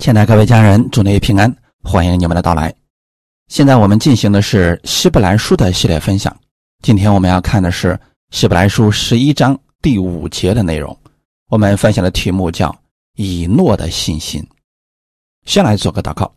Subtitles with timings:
[0.00, 2.74] 亲爱的各位家人，祝您平安，欢迎你们的到来。
[3.48, 6.34] 现在我们进行的是希伯来书的系列分享。
[6.82, 8.00] 今天我们要看的是
[8.30, 10.98] 希伯来书十一章第五节的内容。
[11.50, 12.74] 我们分享的题目叫
[13.16, 14.42] “以诺的信心”。
[15.44, 16.32] 先来做个祷告，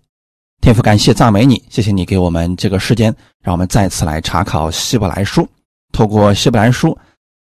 [0.59, 5.47] 天父，感谢赞美你，谢谢你给我们这个时间，让我们再次来查考希伯来书。
[5.93, 6.97] 透过希伯来书，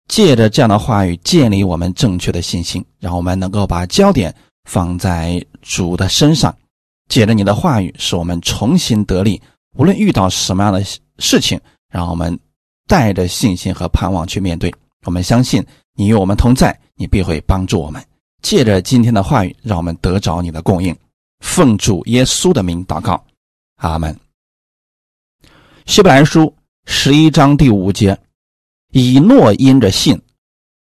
[0.08, 4.34] 借着这样的话语建立我们正确的信心，让我们能够把焦点。
[4.64, 6.56] 放在主的身上，
[7.08, 9.40] 借着你的话语，使我们重新得力。
[9.76, 10.84] 无论遇到什么样的
[11.18, 12.38] 事情，让我们
[12.86, 14.72] 带着信心和盼望去面对。
[15.04, 18.02] 我们相信你与我们同在，你必会帮助我们。
[18.42, 20.96] 借着今天的话语，让我们得着你的供应。
[21.40, 23.24] 奉主耶稣的名祷告，
[23.76, 24.16] 阿门。
[25.86, 26.54] 希伯来书
[26.86, 28.16] 十一章第五节：
[28.92, 30.20] 以诺因着信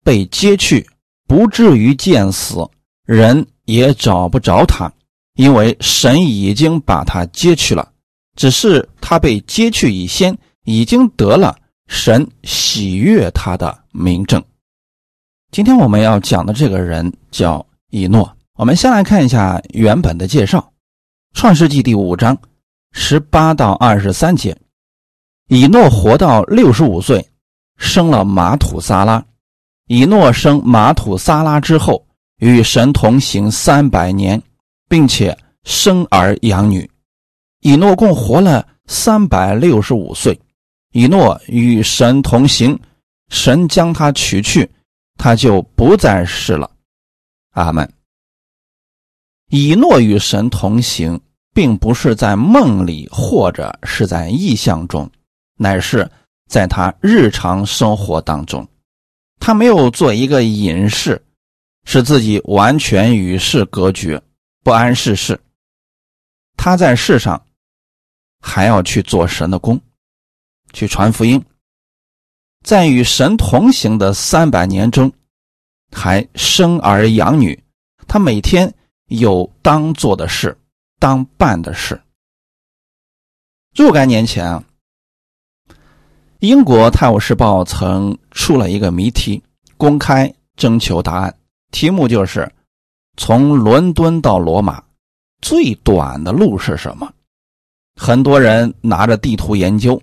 [0.04, 0.88] 被接去，
[1.28, 2.70] 不至于见死
[3.06, 3.48] 人。
[3.72, 4.92] 也找不着他，
[5.36, 7.90] 因为神已经把他接去了。
[8.36, 11.56] 只是他被接去以先，已经得了
[11.88, 14.44] 神喜悦他的名证。
[15.52, 18.36] 今天我们要讲的这个人叫以诺。
[18.56, 20.60] 我们先来看一下原本的介绍，
[21.34, 22.38] 《创世纪》第五章
[22.92, 24.56] 十八到二十三节。
[25.48, 27.26] 以诺活到六十五岁，
[27.78, 29.24] 生了马土撒拉。
[29.88, 32.06] 以诺生马土撒拉之后。
[32.42, 34.42] 与神同行三百年，
[34.90, 36.90] 并且生儿养女，
[37.60, 40.38] 以诺共活了三百六十五岁。
[40.92, 42.78] 以诺与神同行，
[43.30, 44.68] 神将他取去，
[45.20, 46.70] 他就不再是了。
[47.52, 47.88] 阿门。
[49.52, 51.22] 以诺与神同行，
[51.54, 55.08] 并不是在梦里或者是在意象中，
[55.58, 56.10] 乃是
[56.50, 58.68] 在他日常生活当中，
[59.40, 61.24] 他没有做一个隐士。
[61.86, 64.22] 使自己完全与世隔绝，
[64.64, 65.40] 不谙世事。
[66.56, 67.44] 他在世上
[68.40, 69.82] 还要去做神的工，
[70.74, 71.44] 去传福音。
[72.64, 75.12] 在与神同行的三百年中，
[75.92, 77.64] 还生儿养女。
[78.08, 78.72] 他每天
[79.08, 80.56] 有当做的事，
[81.00, 82.00] 当办的事。
[83.74, 84.64] 若干年前啊，
[86.40, 89.42] 英国《泰晤士报》曾出了一个谜题，
[89.78, 91.36] 公开征求答案。
[91.72, 92.52] 题目就是
[93.18, 94.84] 从伦敦到罗马
[95.42, 97.12] 最短的路是什么？
[97.96, 100.02] 很多人拿着地图研究，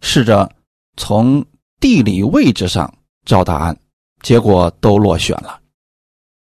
[0.00, 0.50] 试着
[0.96, 1.44] 从
[1.80, 2.92] 地理位置上
[3.24, 3.76] 找答案，
[4.22, 5.60] 结果都落选了。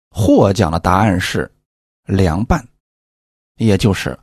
[0.10, 1.50] 获奖的答案是
[2.06, 2.68] 凉拌，
[3.58, 4.18] 也就是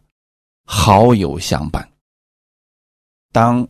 [0.65, 1.89] 好友相伴。
[3.33, 3.67] 当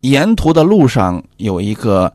[0.00, 2.14] 沿途的路上有一个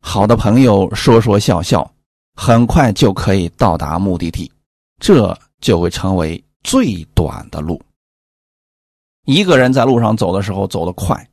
[0.00, 1.94] 好的朋友说说笑笑。
[2.42, 4.50] 很快就可以到达目的地，
[4.98, 7.78] 这就会成为最短的路。
[9.26, 11.28] 一个人在路上走的时候走得快，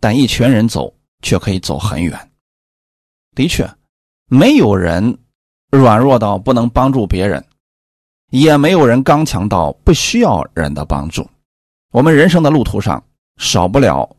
[0.00, 2.18] 但一群人走却可以走很远。
[3.36, 3.70] 的确，
[4.30, 5.18] 没有人
[5.70, 7.44] 软弱到不能帮助别人，
[8.30, 11.28] 也没有人刚强到不需要人的帮助。
[11.92, 13.04] 我们人生的路途上
[13.36, 14.16] 少不了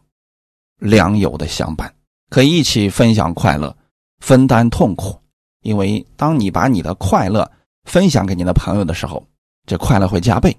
[0.78, 1.92] 良友的相伴，
[2.30, 3.76] 可以一起分享快乐，
[4.20, 5.20] 分担痛苦。
[5.62, 7.50] 因为当你把你的快乐
[7.84, 9.28] 分享给你的朋友的时候，
[9.66, 10.52] 这快乐会加倍；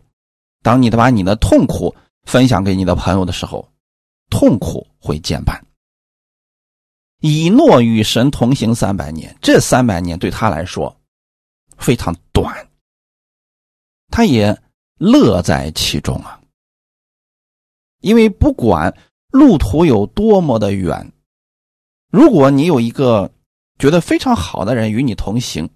[0.62, 1.94] 当你的把你的痛苦
[2.24, 3.66] 分享给你的朋友的时候，
[4.28, 5.58] 痛苦会减半。
[7.20, 10.94] 以诺与神同行三百年，这三百年对他来说
[11.78, 12.68] 非常短，
[14.10, 14.56] 他也
[14.98, 16.40] 乐在其中啊。
[18.00, 18.94] 因为不管
[19.30, 21.12] 路途有多么的远，
[22.10, 23.30] 如果你有一个。
[23.80, 25.66] 觉得非常好的人与你同行，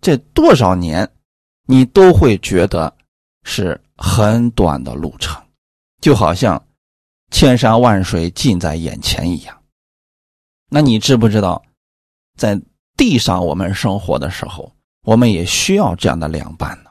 [0.00, 1.08] 这多少年，
[1.68, 2.92] 你都会觉得
[3.44, 5.40] 是很短的路程，
[6.00, 6.60] 就好像
[7.30, 9.56] 千山万水近在眼前一样。
[10.68, 11.62] 那你知不知道，
[12.36, 12.60] 在
[12.96, 16.90] 地上我们生活的时候，我们也需要这样的凉拌呢？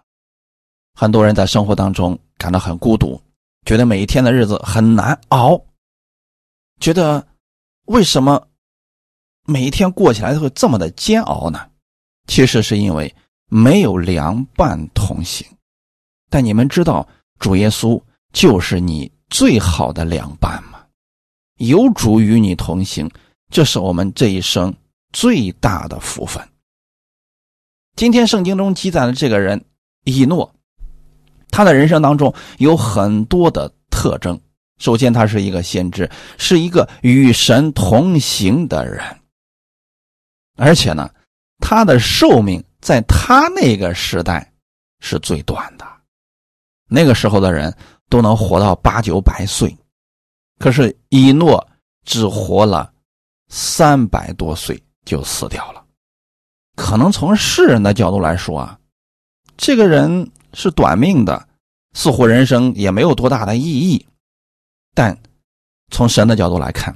[0.94, 3.22] 很多人在生活当中感到很孤独，
[3.66, 5.62] 觉得每一天的日子很难熬，
[6.80, 7.28] 觉得
[7.88, 8.48] 为什么？
[9.52, 11.60] 每一天过起来都会这么的煎熬呢？
[12.28, 13.14] 其实是因为
[13.50, 15.46] 没有凉伴同行。
[16.30, 17.06] 但你们知道，
[17.40, 18.02] 主耶稣
[18.32, 20.80] 就是你最好的凉伴吗？
[21.58, 23.10] 有主与你同行，
[23.50, 24.74] 这是我们这一生
[25.12, 26.42] 最大的福分。
[27.98, 29.64] 今天圣经中记载的这个人
[30.06, 30.56] 以诺，
[31.50, 34.40] 他的人生当中有很多的特征。
[34.80, 39.04] 首先，他是一个先知，是一个与神同行的人。
[40.62, 41.10] 而且呢，
[41.58, 44.54] 他的寿命在他那个时代
[45.00, 45.86] 是最短的。
[46.88, 47.76] 那个时候的人
[48.10, 49.76] 都能活到八九百岁，
[50.60, 51.68] 可是以诺
[52.06, 52.94] 只活了
[53.50, 55.84] 三百多岁就死掉了。
[56.76, 58.80] 可能从世人的角度来说啊，
[59.58, 61.48] 这个人是短命的，
[61.94, 64.06] 似乎人生也没有多大的意义。
[64.94, 65.18] 但
[65.90, 66.96] 从神的角度来看，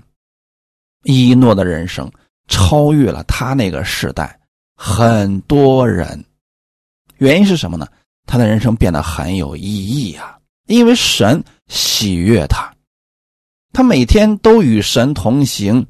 [1.02, 2.12] 以诺的人生
[2.48, 4.40] 超越了他那个时代
[4.76, 6.24] 很多人。
[7.18, 7.88] 原因是什么呢？
[8.26, 10.38] 他的人生变得很有意义呀，
[10.68, 12.74] 因为神喜悦他，
[13.74, 15.86] 他每天都与神同行。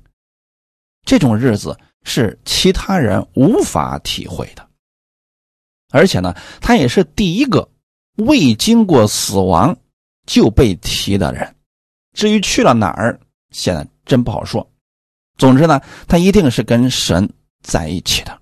[1.06, 1.78] 这种日子。
[2.08, 4.64] 是其他人无法体会的，
[5.90, 7.68] 而且呢，他也是第一个
[8.18, 9.76] 未经过死亡
[10.28, 11.56] 就被提的人。
[12.14, 13.20] 至于去了哪儿，
[13.50, 14.72] 现在真不好说。
[15.38, 18.40] 总之呢，他一定是跟神在一起的。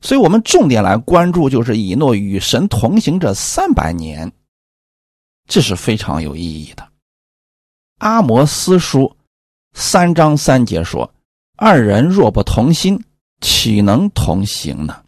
[0.00, 4.30] 所以，我们重点来关注，就是以诺与神同行这三百年，
[5.48, 6.86] 这是非常有意义的。
[7.98, 9.16] 阿摩斯书
[9.72, 11.12] 三章三节说。
[11.58, 13.02] 二人若不同心，
[13.40, 15.02] 岂能同行呢？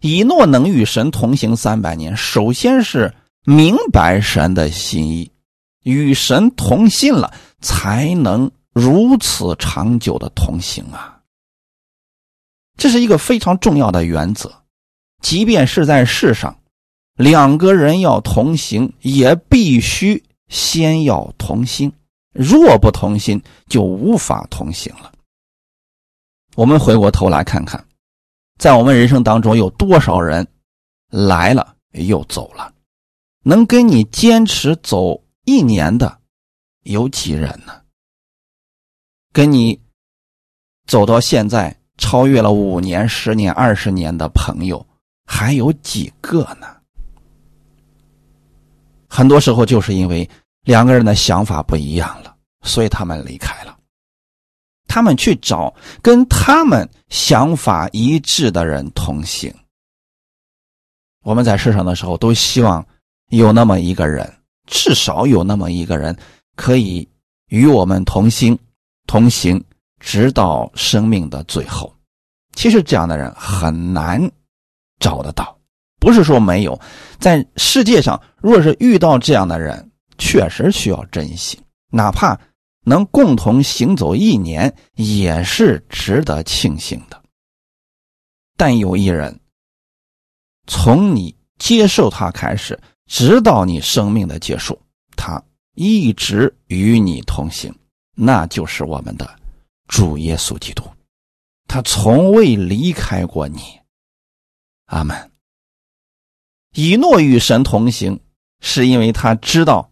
[0.00, 3.14] 以诺能与神同行三百年，首先是
[3.44, 5.30] 明白神的心意，
[5.84, 11.22] 与神同心了，才能如此长久的同行啊！
[12.76, 14.54] 这是一个非常重要的原则。
[15.22, 16.60] 即便是在世上，
[17.14, 21.90] 两个人要同行，也必须先要同心。
[22.32, 25.10] 若不同心，就无法同行了。
[26.54, 27.82] 我们回过头来看看，
[28.58, 30.46] 在我们人生当中，有多少人
[31.08, 32.70] 来了又走了？
[33.42, 36.18] 能跟你坚持走一年的，
[36.82, 37.80] 有几人呢？
[39.36, 39.78] 跟你
[40.86, 44.86] 走到现在，超越了五年、十年、二十年的朋友，
[45.26, 46.66] 还有几个呢？
[49.06, 50.26] 很多时候，就是因为。
[50.62, 53.78] 两个人的想法不一样了，所以他们离开了。
[54.88, 55.72] 他们去找
[56.02, 59.54] 跟他们想法一致的人同行。
[61.22, 62.84] 我们在世上的时候，都希望
[63.28, 66.16] 有那么一个人，至少有那么一个人，
[66.56, 67.08] 可以
[67.46, 68.58] 与我们同心
[69.06, 69.62] 同行，
[70.00, 71.94] 直到生命的最后。
[72.54, 74.20] 其实这样的人很难
[74.98, 75.58] 找得到，
[75.98, 76.78] 不是说没有，
[77.18, 79.90] 在世界上，若是遇到这样的人。
[80.18, 81.60] 确实需要珍惜，
[81.90, 82.40] 哪怕
[82.84, 87.22] 能共同行走一年，也是值得庆幸的。
[88.56, 89.38] 但有一人，
[90.66, 94.80] 从你接受他开始，直到你生命的结束，
[95.16, 95.38] 他
[95.74, 97.70] 一直与你同行，
[98.16, 99.38] 那就是我们的
[99.86, 100.82] 主耶稣基督，
[101.68, 103.60] 他从未离开过你。
[104.86, 105.30] 阿门。
[106.74, 108.18] 以诺与神同行，
[108.60, 109.88] 是因为他知道。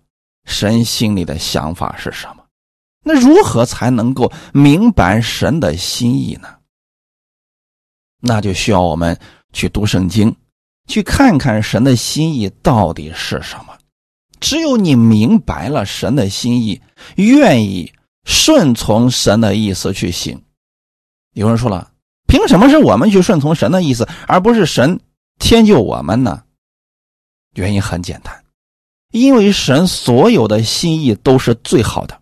[0.47, 2.44] 神心里的想法是什么？
[3.03, 6.59] 那如何才能够明白神的心意呢？
[8.20, 9.19] 那就需要我们
[9.55, 10.37] 去读圣经，
[10.87, 13.79] 去看看神的心意到底是什么。
[14.38, 16.79] 只有你明白了神的心意，
[17.17, 17.91] 愿意
[18.25, 20.43] 顺从神的意思去行。
[21.32, 21.93] 有人说了，
[22.26, 25.00] 凭什么是我们去顺从神的意思，而不是神
[25.41, 26.44] 迁就我们呢？
[27.55, 28.44] 原因很简单。
[29.10, 32.20] 因为神所有的心意都是最好的，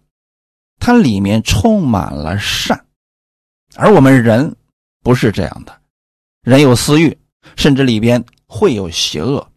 [0.79, 2.85] 它里面充满了善，
[3.77, 4.55] 而我们人
[5.03, 5.81] 不是这样的，
[6.43, 7.17] 人有私欲，
[7.57, 9.51] 甚至里边会有邪恶，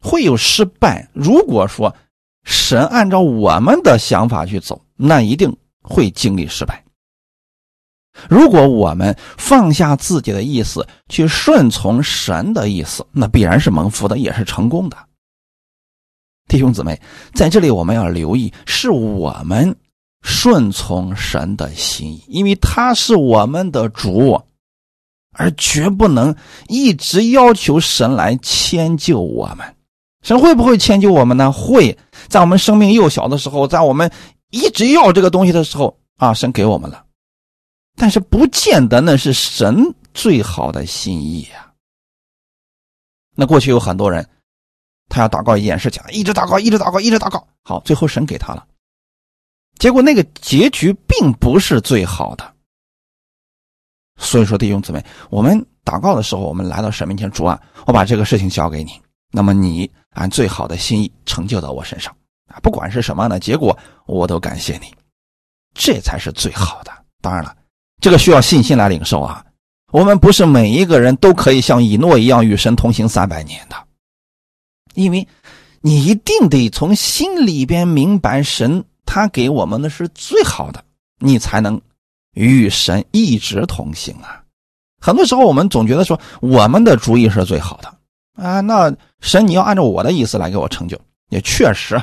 [0.00, 1.10] 会有失败。
[1.12, 1.94] 如果说
[2.44, 5.54] 神按照我们的想法去走，那一定
[5.88, 6.84] 会经历失败。
[8.28, 14.96] 如果我们放下自己的意思，去顺从神的意思，那必然是蒙福的，也是成功的。
[16.48, 17.00] 弟兄姊妹，
[17.34, 19.76] 在这里我们要留意，是我们
[20.22, 24.42] 顺从神的心意，因为他是我们的主，
[25.32, 26.34] 而绝不能
[26.66, 29.76] 一直要求神来迁就我们。
[30.22, 31.52] 神会不会迁就我们呢？
[31.52, 34.10] 会在我们生命幼小的时候，在我们
[34.50, 37.04] 一直要这个东西的时候啊，神给我们了，
[37.96, 41.72] 但是不见得那是神最好的心意呀。
[43.34, 44.28] 那过去有很多人。
[45.10, 47.48] 他要祷告一件事情，一直祷告，一直祷告，一直祷告。
[47.62, 48.68] 好，最后神给他了，
[49.78, 52.54] 结果那个结局并不是最好的。
[54.18, 59.00] 所以说，弟兄姊妹，我们祷告的时候，我们来到神面前，主啊，我把这个事情交给你，
[59.32, 62.14] 那么你按最好的心意成就到我身上
[62.48, 63.76] 啊，不管是什么样的结果，
[64.06, 64.92] 我都感谢你，
[65.74, 66.92] 这才是最好的。
[67.20, 67.54] 当然了，
[68.00, 69.44] 这个需要信心来领受啊。
[69.92, 73.76] 我们不是每一个人都可以像以诺一样与神同行三百年的。
[74.94, 75.26] 因为
[75.80, 80.84] 你一定得从心里边明白神他给我们的是最好的，
[81.18, 81.80] 你才能
[82.34, 84.42] 与神一直同行啊。
[85.00, 87.94] 很多时候我们总觉得说我们的主意是最好的
[88.42, 91.00] 啊，那神你要按照我的意思来给我成就，
[91.30, 92.00] 也确实，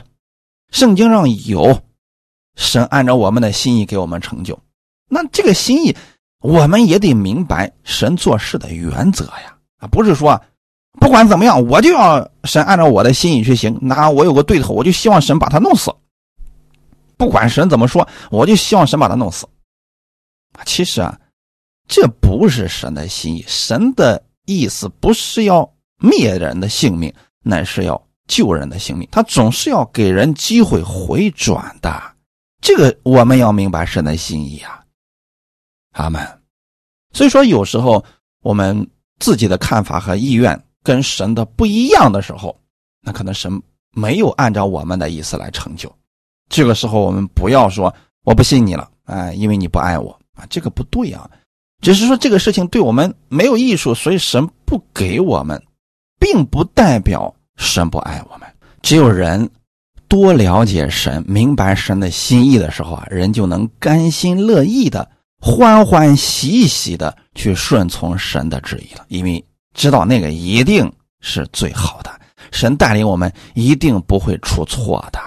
[0.76, 1.80] 圣经上有
[2.58, 4.60] 神按照我们的心意给我们成就，
[5.08, 5.96] 那这个心意
[6.42, 10.40] 我们也得明白神做事的原则呀啊，不是说。
[11.00, 13.78] 不管怎么样，我就要神按照我的心意去行。
[13.82, 15.94] 那我有个对头，我就希望神把他弄死。
[17.16, 19.48] 不管神怎么说，我就希望神把他弄死。
[20.66, 21.18] 其实啊，
[21.88, 23.46] 这不是神的心意。
[23.48, 27.14] 神的意思不是要灭人的性命，
[27.44, 29.08] 乃是要救人的性命。
[29.12, 32.02] 他总是要给人机会回转的。
[32.62, 34.84] 这个我们要明白神的心意啊。
[35.92, 36.22] 阿门。
[37.14, 38.04] 所以说，有时候
[38.42, 38.90] 我们
[39.20, 40.62] 自己的看法和意愿。
[40.84, 42.56] 跟神的不一样的时候，
[43.02, 45.92] 那可能神没有按照我们的意思来成就。
[46.48, 47.92] 这个时候，我们不要说
[48.24, 51.28] 我不信你了，哎，因为你不爱我啊，这个不对啊。
[51.82, 55.60] 只是说这个事情对我们没有益处，所以神不给我们，
[56.20, 58.48] 并不代表神不爱我们。
[58.82, 59.50] 只有人
[60.08, 65.10] 多了解神，明白神的心意的时候啊，人就能甘心乐意的、
[65.40, 69.44] 欢欢喜喜的去顺从神的旨意了，因为。
[69.78, 72.10] 知道那个一定是最好的，
[72.50, 75.20] 神带领我们一定不会出错的，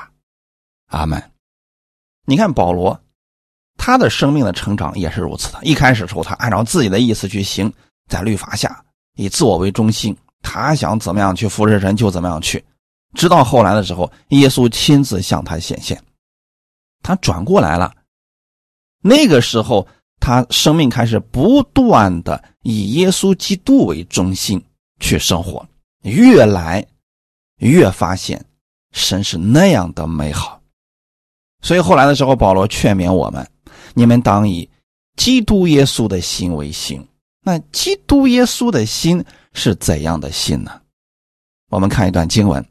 [0.87, 1.23] 阿门。
[2.25, 2.99] 你看保罗，
[3.76, 5.58] 他的生命的成长也是如此的。
[5.62, 7.70] 一开始时候，他按照自己的意思去行，
[8.08, 8.82] 在律法下
[9.16, 12.64] 以自我为中心，他想怎么样去服侍神就怎么样去。
[13.14, 16.00] 直到后来的时候，耶稣亲自向他显现，
[17.02, 17.95] 他转过来了。
[19.02, 19.87] 那个时候。
[20.21, 24.61] 他生命开始不断的以耶稣基督为中心
[24.99, 25.64] 去生活，
[26.02, 26.85] 越来
[27.59, 28.45] 越发现
[28.90, 30.61] 神是那样的美好。
[31.62, 33.49] 所以后来的时候，保罗劝勉我们：
[33.95, 34.68] 你们当以
[35.16, 37.07] 基督耶稣的心为心。
[37.42, 40.71] 那基督耶稣的心是怎样的心呢？
[41.71, 42.62] 我们看一段经文，《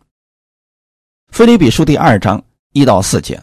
[1.31, 2.43] 腓立比书》第二章
[2.73, 3.41] 一到四节。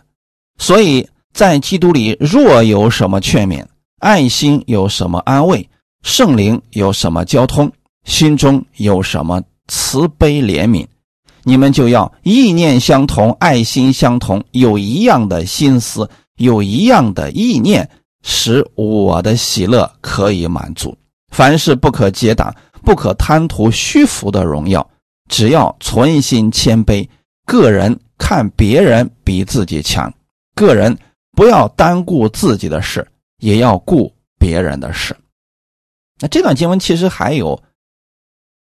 [0.59, 3.65] 所以在基督里，若有什么劝勉，
[3.99, 5.69] 爱心有什么安慰？
[6.03, 7.71] 圣灵有什么交通？
[8.05, 10.87] 心中有什么慈悲怜悯？
[11.43, 17.89] 你们就要意念相同，爱心相同，有一样的心思，有一样的意念，
[18.23, 20.97] 使我的喜乐可以满足。
[21.31, 24.89] 凡事不可结党，不可贪图虚浮的荣耀，
[25.29, 27.09] 只要存心谦卑。
[27.47, 30.13] 个人看别人比自己强，
[30.55, 30.97] 个人
[31.33, 33.05] 不要单顾自己的事。
[33.39, 35.15] 也要顾别人的事。
[36.19, 37.61] 那这段经文其实还有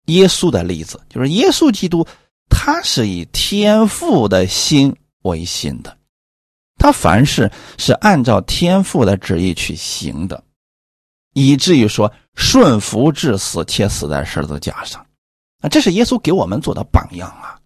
[0.05, 2.07] 耶稣的例子，就是耶稣基督，
[2.49, 5.95] 他是以天父的心为心的，
[6.79, 10.43] 他凡事是按照天父的旨意去行的，
[11.33, 15.05] 以至于说顺服至死，且死在十字架上。
[15.61, 17.59] 啊，这是耶稣给我们做的榜样啊。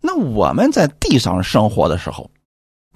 [0.00, 2.30] 那我们在地上生活的时候，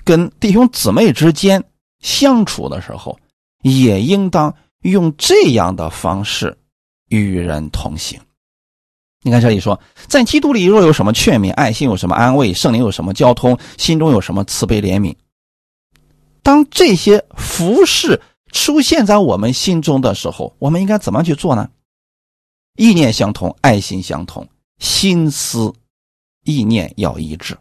[0.05, 1.63] 跟弟兄姊妹之间
[2.01, 3.19] 相处的时候，
[3.63, 6.57] 也应当用这样的方式
[7.09, 8.19] 与人同行。
[9.23, 15.15] 你看这里说，在基督里若有什么劝勉、爱心有什么安慰、圣灵有什么交通、心中有什么慈悲怜悯，
[16.43, 18.21] 当这些服饰
[18.55, 21.69] 出现在我们心中的时候，我们应该怎么去做呢？
[22.77, 25.71] 意念相同，爱心相同，心思、
[26.45, 27.55] 意念要一致。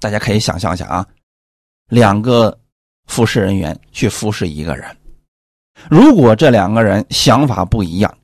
[0.00, 1.06] 大家可以想象一下啊，
[1.90, 2.58] 两个。
[3.08, 4.84] 服侍人员去服侍一个人，
[5.88, 8.18] 如果这两个人想法不一样，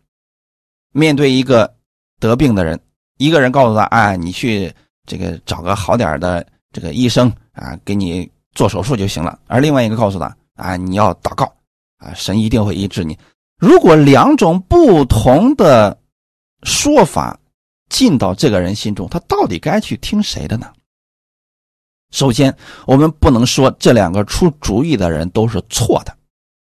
[0.90, 1.72] 面对一个
[2.18, 2.80] 得病的人，
[3.18, 4.74] 一个人告诉他：“哎，你去
[5.06, 11.52] 这个找个好点的这个医生啊，给你做手术就行了。”而另外一个告诉他：“啊，你要祷告
[11.98, 13.18] 啊，神一定会医治你。”
[13.58, 15.96] 如果两种不同的
[16.64, 17.38] 说法
[17.88, 20.72] 进到这个人心中，他到底该去听谁的呢？
[22.10, 26.16] 首先，我们不能说这两个出主意的人都是错的，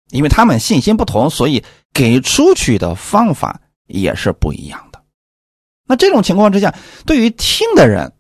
[0.10, 5.00] 因为他们信心不同，所以给出去的方法也是不一样的。
[5.86, 8.12] 那这种情况之下，对于听的人，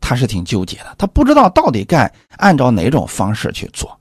[0.00, 3.95] 他是挺纠结的，他不知道到底该按照哪种方式去做。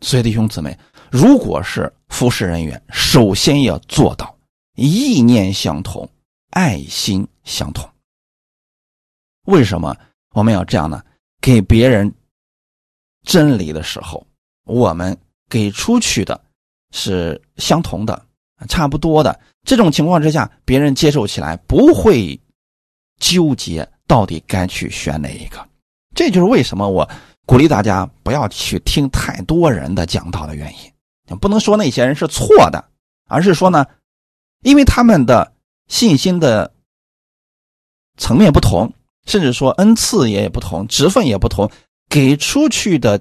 [0.00, 0.78] 所以，弟兄姊妹，
[1.10, 4.36] 如果是服侍人员，首先要做到
[4.74, 6.08] 意念相同、
[6.50, 7.88] 爱心相同。
[9.46, 9.96] 为什么
[10.34, 11.02] 我们要这样呢？
[11.40, 12.12] 给别人
[13.24, 14.26] 真理的时候，
[14.64, 15.16] 我们
[15.48, 16.40] 给出去的
[16.92, 18.26] 是相同的、
[18.68, 19.40] 差不多的。
[19.64, 22.38] 这种情况之下，别人接受起来不会
[23.18, 25.68] 纠结到底该去选哪一个。
[26.14, 27.08] 这就是为什么我
[27.48, 31.36] 鼓励大家不要去听太多人的讲道的原因。
[31.36, 32.90] 不能说那些人是错的，
[33.26, 33.86] 而是说呢，
[34.60, 35.54] 因为他们的
[35.86, 36.74] 信心的
[38.18, 38.92] 层面不同，
[39.24, 41.70] 甚至说恩赐也不同，职分也不同，
[42.10, 43.18] 给出去的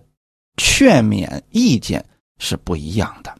[0.57, 2.05] 劝勉意见
[2.38, 3.34] 是不一样的。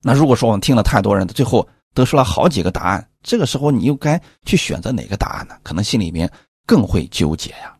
[0.00, 5.54] 那如果说我们听了太多人的，最后得出了好几个答案，这个时候你又该去选择哪个答案呢？
[5.62, 6.32] 可能心里面
[6.64, 7.75] 更会纠结呀。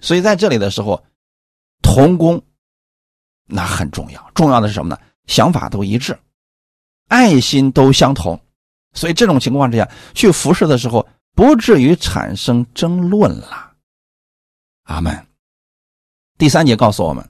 [0.00, 1.04] 所以在这里的时候，
[1.82, 2.42] 同工
[3.46, 4.30] 那很重要。
[4.34, 5.00] 重要的是什么呢？
[5.26, 6.18] 想法都一致，
[7.08, 8.40] 爱心都相同。
[8.94, 13.72] 所以这种情况之下去服侍的时候，不至于产生争论了。
[14.84, 15.26] 阿门。
[16.38, 17.28] 第三节告诉我们：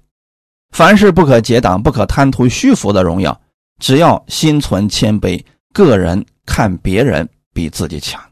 [0.70, 3.38] 凡事不可结党，不可贪图虚浮的荣耀，
[3.78, 8.22] 只要心存谦卑，个人看别人比自己强。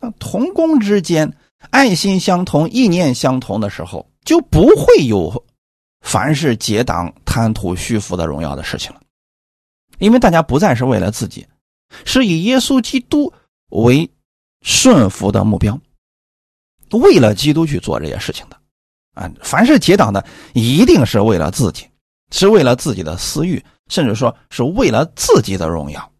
[0.00, 1.32] 那同工之间。
[1.70, 5.44] 爱心相同、意念相同的时候，就不会有
[6.00, 9.00] 凡是结党、贪图虚浮的荣耀的事情了。
[9.98, 11.46] 因为大家不再是为了自己，
[12.06, 13.32] 是以耶稣基督
[13.68, 14.10] 为
[14.62, 15.78] 顺服的目标，
[16.90, 18.56] 为了基督去做这些事情的。
[19.14, 20.24] 啊，凡是结党的，
[20.54, 21.86] 一定是为了自己，
[22.30, 26.10] 是为了自己的私欲，甚至说是为了自己的荣耀。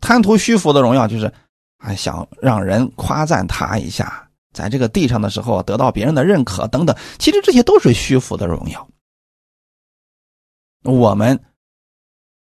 [0.00, 1.32] 贪图虚浮的荣耀，就是
[1.78, 4.23] 还想让人夸赞他一下。
[4.54, 8.88] 在这个地上的时候，得到别人的认可等等，其实这些都是虚浮的荣耀。
[10.84, 11.38] 我们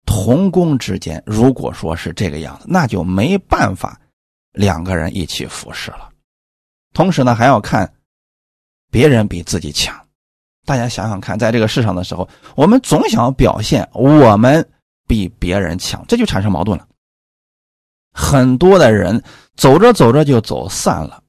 [0.06, 4.00] 同工之间，如果说是这个样子，那就没办法
[4.52, 6.08] 两个人一起服侍了。
[6.92, 7.92] 同时呢，还要看
[8.90, 9.94] 别人比自己强。
[10.64, 14.68] 大家想想看，在这个世上的时候，我们总想表现我们
[15.06, 16.86] 比别人强，这就产生矛盾了。
[18.12, 19.22] 很多的人
[19.56, 21.22] 走着走着就走散了。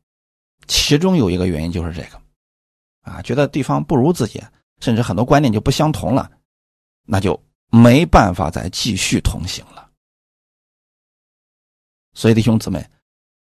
[0.72, 2.22] 其中有一个原因就是这个，
[3.02, 4.42] 啊，觉得对方不如自己，
[4.80, 6.32] 甚至很多观念就不相同了，
[7.06, 7.38] 那就
[7.70, 9.90] 没办法再继续同行了。
[12.14, 12.90] 所以弟兄姊妹，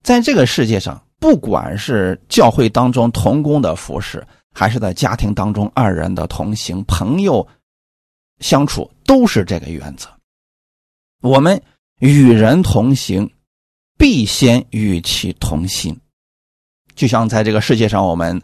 [0.03, 7.49] 在这个世界上，不管是教会当中同工的服侍，还是在家庭当中二人的同行、朋友
[8.41, 10.11] 相处，都是这个原则。
[11.23, 11.59] 我们
[12.01, 13.33] 与人同行，
[13.97, 15.99] 必先与其同心。
[16.95, 18.41] 就像在这个世界上，我们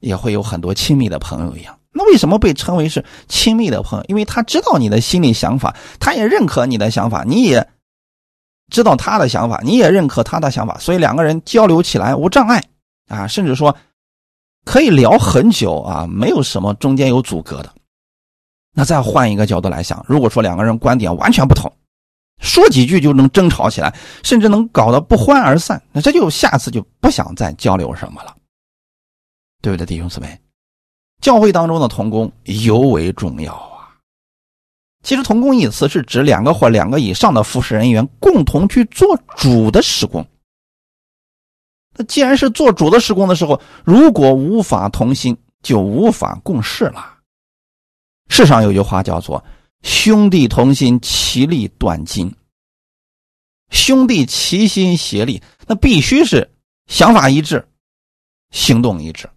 [0.00, 1.78] 也会有很多亲密的朋友一样。
[1.92, 4.04] 那为什么被称为是亲密的朋友？
[4.08, 7.68] 因为他知道你的心理想法，他也认可你的想法，你也
[8.68, 12.64] 知道他的想法，你也认可他的想法，所以两个人交流起来无障碍
[13.08, 13.76] 啊，甚至说
[14.64, 17.72] 可以聊很久啊，没有什么中间有阻隔的。
[18.72, 21.72] 那再换一个角度来想，如果说两个人观点完全不同。
[22.40, 25.82] 说几句就能争吵起来，甚至能搞得不欢而散。
[25.92, 28.36] 那这就下次就不想再交流什么了，
[29.62, 30.38] 对不对，弟兄姊妹？
[31.22, 33.96] 教会当中的同工尤为重要啊。
[35.02, 40.26] 其实“同工”一词是指两个或两个以上的服侍人员共同去做主的施工。
[41.96, 47.18] 那既然是做主的施工的时候，如果无法同心，就无法共事了。
[48.28, 49.42] 世上有句话叫做。
[49.84, 52.34] 兄弟同心，其利断金。
[53.70, 56.50] 兄弟齐心协力，那必须是
[56.86, 57.68] 想法一致，
[58.50, 59.28] 行动一致。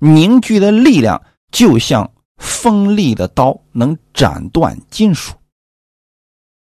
[0.00, 5.34] 凝聚的力量就像锋利的刀，能斩断金属。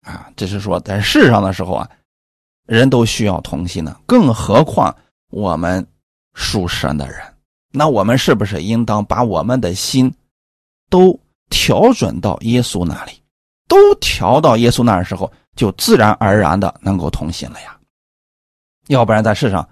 [0.02, 1.90] 啊，这是说在世上的时候啊，
[2.66, 4.96] 人都需要同心呢，更何况
[5.30, 5.84] 我们
[6.34, 7.20] 属神的人，
[7.72, 10.14] 那我们是不是应当把我们的心
[10.88, 11.19] 都？
[11.50, 13.12] 调准到耶稣那里，
[13.68, 17.76] 都调到耶稣那儿的时候，就自然而然的能够同心了呀。
[18.86, 19.68] 要不然在世上，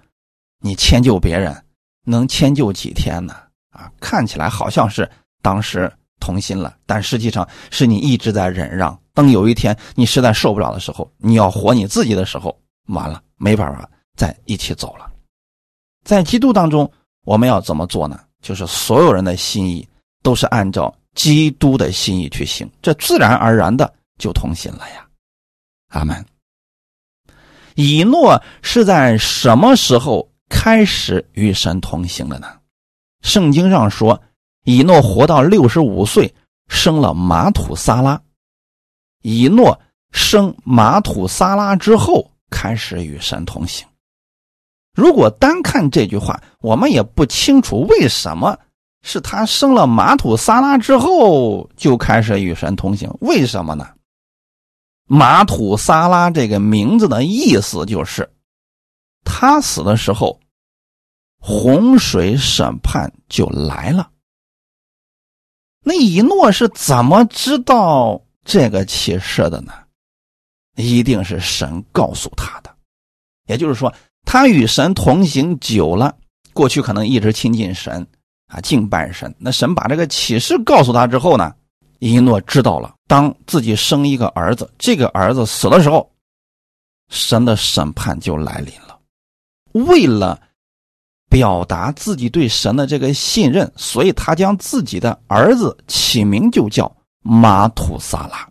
[0.59, 1.65] 你迁就别人，
[2.05, 3.33] 能迁就几天呢？
[3.71, 5.09] 啊，看起来好像是
[5.41, 8.97] 当时同心了，但实际上是你一直在忍让。
[9.13, 15.09] 等有一天你实在受不了的时候，你要活你自己的时候，完了没办法在一起走了。
[16.03, 16.89] 在基督当中，
[17.25, 18.19] 我们要怎么做呢？
[18.41, 19.87] 就是所有人的心意
[20.21, 20.93] 都是按照。
[21.19, 25.05] 基督的心意去行，这自然而然的就同心了呀。
[25.89, 26.25] 阿门。
[27.75, 32.47] 以诺是在什么时候开始与神同行的呢？
[33.21, 34.21] 圣经上说，
[34.63, 36.33] 以诺活到六十五岁，
[36.69, 38.21] 生了马土撒拉。
[39.21, 39.81] 以诺
[40.13, 43.85] 生马土撒拉之后，开始与神同行。
[44.93, 48.57] 如果单看这句话，我们也不清楚为什么。
[49.01, 53.87] 是他生了马土撒拉之后就开始与神同行，为什么呢？
[55.05, 58.29] 马土撒拉这个名字的意思就是，
[59.23, 60.39] 他死的时候，
[61.39, 64.11] 洪水审判就来了。
[65.81, 69.73] 那以诺是怎么知道这个启示的呢？
[70.75, 72.75] 一定是神告诉他的。
[73.47, 73.91] 也就是说，
[74.25, 76.15] 他与神同行久了，
[76.53, 78.05] 过去可能一直亲近神
[78.49, 79.33] 啊，敬拜神。
[79.39, 81.55] 那神把这个启示告诉他之后呢，
[81.99, 86.11] 伊诺知道了，当自己生一个儿子，这个儿子死的时候，
[87.09, 88.99] 神的审判就来临了。
[89.71, 90.37] 为了
[91.29, 98.49] 表达自己对神的这个信任，所以他将自己的儿子起名就叫马土萨拉，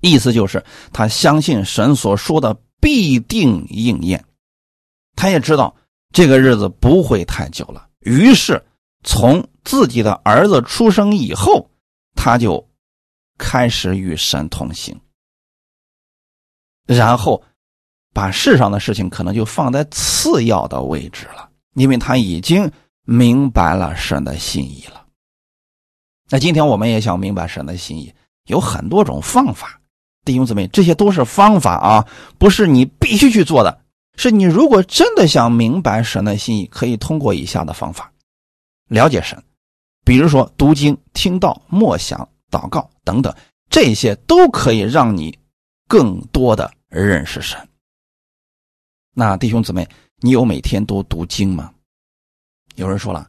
[0.00, 2.56] 意思就是他相信神所说的。
[2.78, 4.22] 必定应验，
[5.16, 5.74] 他也知道
[6.12, 7.88] 这个日子不会太久了。
[8.00, 8.62] 于是，
[9.06, 11.70] 从自己的儿子出生以后，
[12.14, 12.68] 他就
[13.38, 15.00] 开始与神同行，
[16.86, 17.42] 然后
[18.12, 22.70] 把世上的事情可能就放在次要的位置了，因为他已经
[23.04, 25.06] 明白了神的心意了。
[26.28, 28.12] 那今天我们也想明白神的心意，
[28.48, 29.80] 有很多种方法。
[30.24, 32.04] 弟兄姊妹，这些都是方法啊，
[32.36, 33.80] 不是你必须去做的。
[34.16, 38.10] 是你如果真的想明白神的心意，可以通过以下的方法
[38.88, 39.42] 了解神，
[40.04, 43.34] 比如说读经、听道、默想、祷告等等，
[43.68, 45.36] 这些都可以让你
[45.88, 47.58] 更多的认识神。
[49.12, 49.88] 那弟兄姊妹，
[50.20, 51.72] 你有每天都读经吗？
[52.74, 53.28] 有人说了。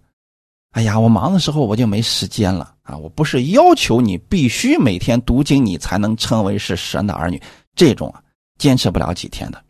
[0.71, 2.95] 哎呀，我忙的时候我就没时间了啊！
[2.95, 7.41] 我不是要求你必须每天读经，你才能称为是神的儿女，
[7.73, 8.21] 这种啊
[8.59, 9.63] 坚持不了几天的。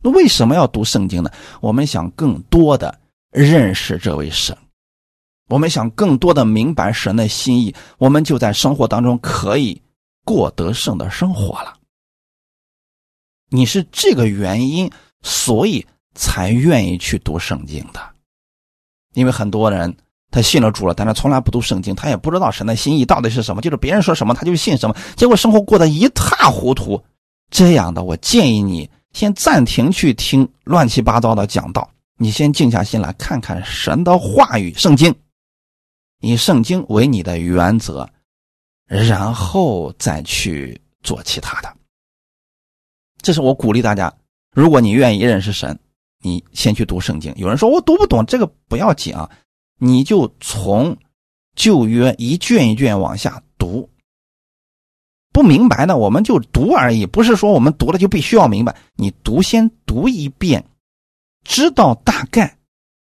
[0.00, 1.30] 那为什么要读圣经呢？
[1.60, 2.96] 我们想更多的
[3.32, 4.56] 认识这位神，
[5.48, 9.80] 我们想更多的明白神的心意，我们就在生活当中可以
[10.24, 11.74] 过得胜的生活了。
[13.50, 14.90] 你是这个原因，
[15.22, 18.00] 所以才愿意去读圣经的，
[19.14, 19.94] 因为很多人。
[20.30, 23.62] 他信了主了，但他从来不读圣经，他也不知道神的心意到底是什么。
[23.62, 27.00] 就是别人说什么，他就信什么，结果生活过得一塌糊涂。
[27.50, 35.14] 这样的，我建议你先暂停去听乱七八糟的讲道，你先静下心来看看神的话语，圣经，
[36.24, 38.08] 以圣经为你的原则，
[38.86, 41.76] 然后再去做其他的。
[43.20, 44.12] 这是我鼓励大家，
[44.54, 45.78] 如果你愿意认识神，
[46.20, 47.32] 你先去读圣经。
[47.36, 49.30] 有人说我读不懂，这个不要紧啊。
[49.78, 50.96] 你就从
[51.56, 53.90] 旧约一卷一卷往下读，
[55.32, 58.76] 不明白的我们就读而已，不是说我们读了就必须要明白。
[58.94, 60.64] 你读先读一遍，
[61.44, 62.56] 知道大概，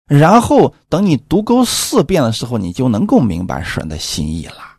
[0.06, 4.76] 然后等你读够四遍的时候，你就能够明白神的心意了。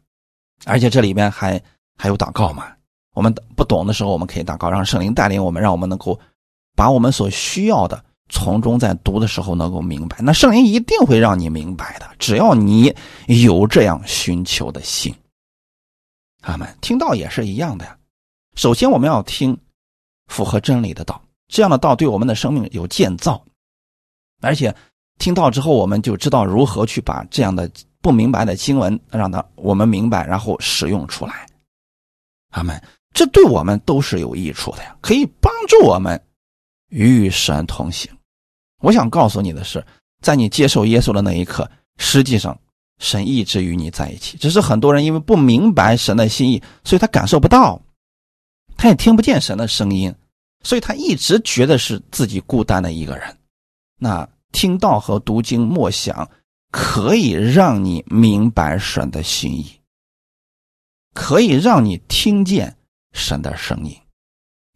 [0.65, 1.61] 而且这里边还
[1.97, 2.67] 还有祷告嘛，
[3.13, 6.19] 我们不懂的时候，我们可以祷告，让圣灵带领我们，让我们能够
[6.75, 8.03] 把我们所需要的。
[8.29, 12.09] 从中在读的时候能够明白，那圣灵一定会让你明白的。
[12.17, 12.95] 只要你
[13.27, 15.13] 有这样寻求的心，
[16.41, 17.95] 他们听到也是一样的呀。
[18.55, 19.55] 首先我们要听
[20.27, 23.43] 符合真理的道，这样的道对我们的生命有建造，
[24.41, 24.73] 而且
[25.19, 27.69] 听到之后我们就知道如何去把这样的
[28.01, 31.45] 不明白的经文让它我们明白，然后使用出来。
[32.51, 32.81] 阿门
[33.13, 36.21] 这对我们都是有益处的呀，可以帮助我们
[36.89, 38.11] 与神同行。
[38.81, 39.85] 我想告诉你的是，
[40.21, 42.59] 在你接受耶稣的那一刻，实际上
[42.99, 44.37] 神一直与你在一起。
[44.37, 47.81] 只是很多人因为不明白神的心意，所以他感受不到，
[48.75, 50.13] 他也听不见神的声音，
[50.63, 53.37] 所以他一直觉得是自己孤单的一个人。
[53.97, 56.29] 那听到和读经默想，
[56.71, 59.69] 可以让你明白神的心意，
[61.13, 62.77] 可以让你听见
[63.11, 63.93] 神的声音，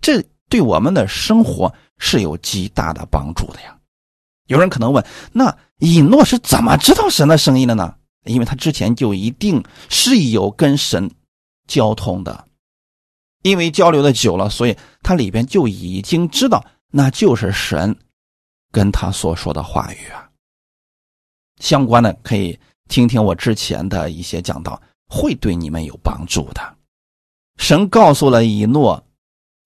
[0.01, 3.77] 这对我们的生活是有极大的帮助的呀。
[4.47, 7.95] 有人可能问：那以诺是怎么知道神的声音的呢？
[8.25, 11.09] 因为他之前就一定是有跟神
[11.67, 12.47] 交通的，
[13.43, 17.97] 因为交流的久了，所以他里边就已经知道那就是神
[18.71, 20.29] 跟他所说的话语啊。
[21.59, 26.75] 相关的可以听听我之前的一些讲道，会对你们有帮助的。
[27.57, 29.03] 神告诉了以诺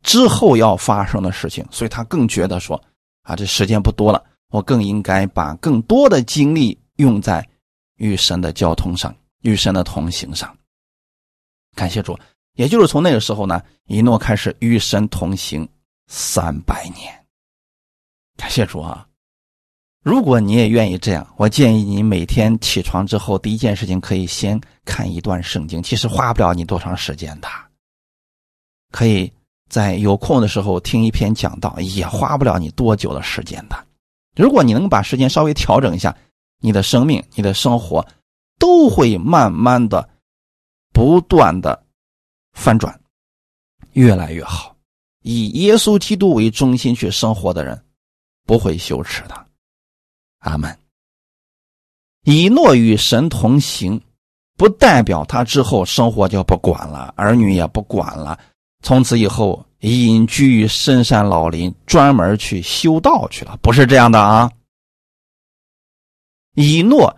[0.04, 2.82] 之后要发生的事情，所以他更觉得说：
[3.24, 4.24] 啊，这时间不多了。
[4.50, 7.48] 我更应该把更多的精力用在
[7.98, 10.58] 与神的交通上，与神的同行上。
[11.76, 12.20] 感谢主，
[12.56, 15.68] 也就是从那个时候呢，一诺开始与神同行
[16.08, 17.21] 三百年。
[18.38, 19.08] 感谢主啊！
[20.04, 27.48] 如果你也愿意这样，我建议你每天起床之后第一件事情可以先看一段圣经，其实花不了你多长时间的。
[28.92, 29.32] 可以
[29.70, 33.86] 在有空的时候听一篇讲道，也花不了你多久的时间的。
[34.36, 36.16] 如果你能把时间稍微调整一下，
[36.60, 38.06] 你的生命、你的生活
[38.58, 40.10] 都会慢慢的、
[40.92, 41.86] 不断的
[42.54, 43.00] 翻转，
[43.94, 44.76] 越来越好。
[45.22, 47.80] 以耶稣基督为中心去生活的人，
[48.52, 49.48] 不会羞耻的。
[50.40, 50.78] 阿门。
[52.24, 54.02] 以诺与神同行，
[54.58, 58.38] 不代表他之后生活就不管了，儿女也不管了，
[58.84, 64.52] 从此以后隐居于深山老林，专门去修道去了，不是这样的啊。
[66.56, 67.18] 以诺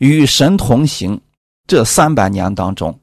[0.00, 1.18] 与神同行
[1.66, 3.00] 这三百年当中，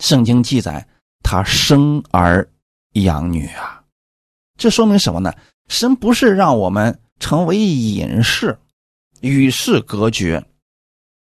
[0.00, 0.86] 圣经记载
[1.22, 2.46] 他生儿
[2.92, 3.82] 养女啊，
[4.58, 5.32] 这说明什么呢？
[5.68, 8.58] 神不是让我们成为隐士。
[9.20, 10.44] 与世隔绝，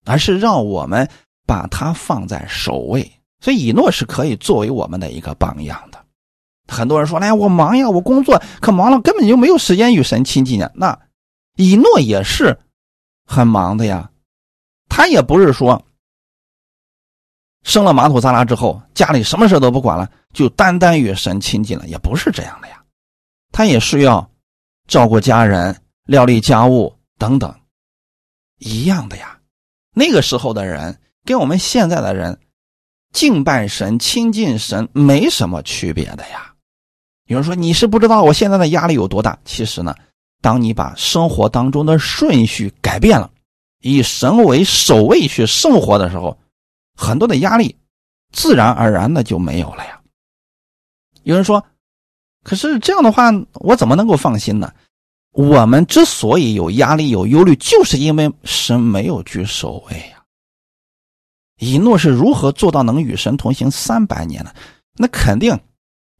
[0.05, 1.09] 而是让我们
[1.47, 3.11] 把它放在首位。
[3.41, 6.05] 所以以诺是可以作为我们的一个榜样的。
[6.69, 10.99] 很多人说：“哎呀，我忙呀，我工作可忙了，根本就没有时间与神亲近呀。”那
[11.57, 12.59] 以诺也是
[13.25, 14.11] 很忙的呀。
[14.91, 15.83] 他也不是说
[17.63, 22.76] 生了马土萨拉之后，家里什么事都不管了，就单单与神亲近了，也不是这样的呀。
[23.57, 24.31] 他也需要
[24.87, 27.59] 照顾家人、料理家务等等。
[28.59, 29.41] 一样的呀，
[29.95, 32.39] 那个时候的人跟我们现在的人
[33.15, 36.53] 敬拜神、亲近神没什么区别的呀。
[37.29, 39.95] 有人说你是不知道我现在的压力有多大，其实呢，
[40.43, 43.31] 当你把生活当中的顺序改变了，
[43.81, 46.39] 以神为首位去生活的时候，
[46.95, 47.75] 很多的压力
[48.33, 49.99] 自然而然的就没有了呀。
[51.23, 51.65] 有人说，
[52.47, 54.73] 可是这样的话，我怎么能够放心呢？
[55.33, 60.23] 我们之所以有压力、有忧虑，就是因为神没有居首位呀。
[61.59, 64.53] 以诺是如何做到能与神同行三百年呢？
[64.97, 65.59] 那肯定，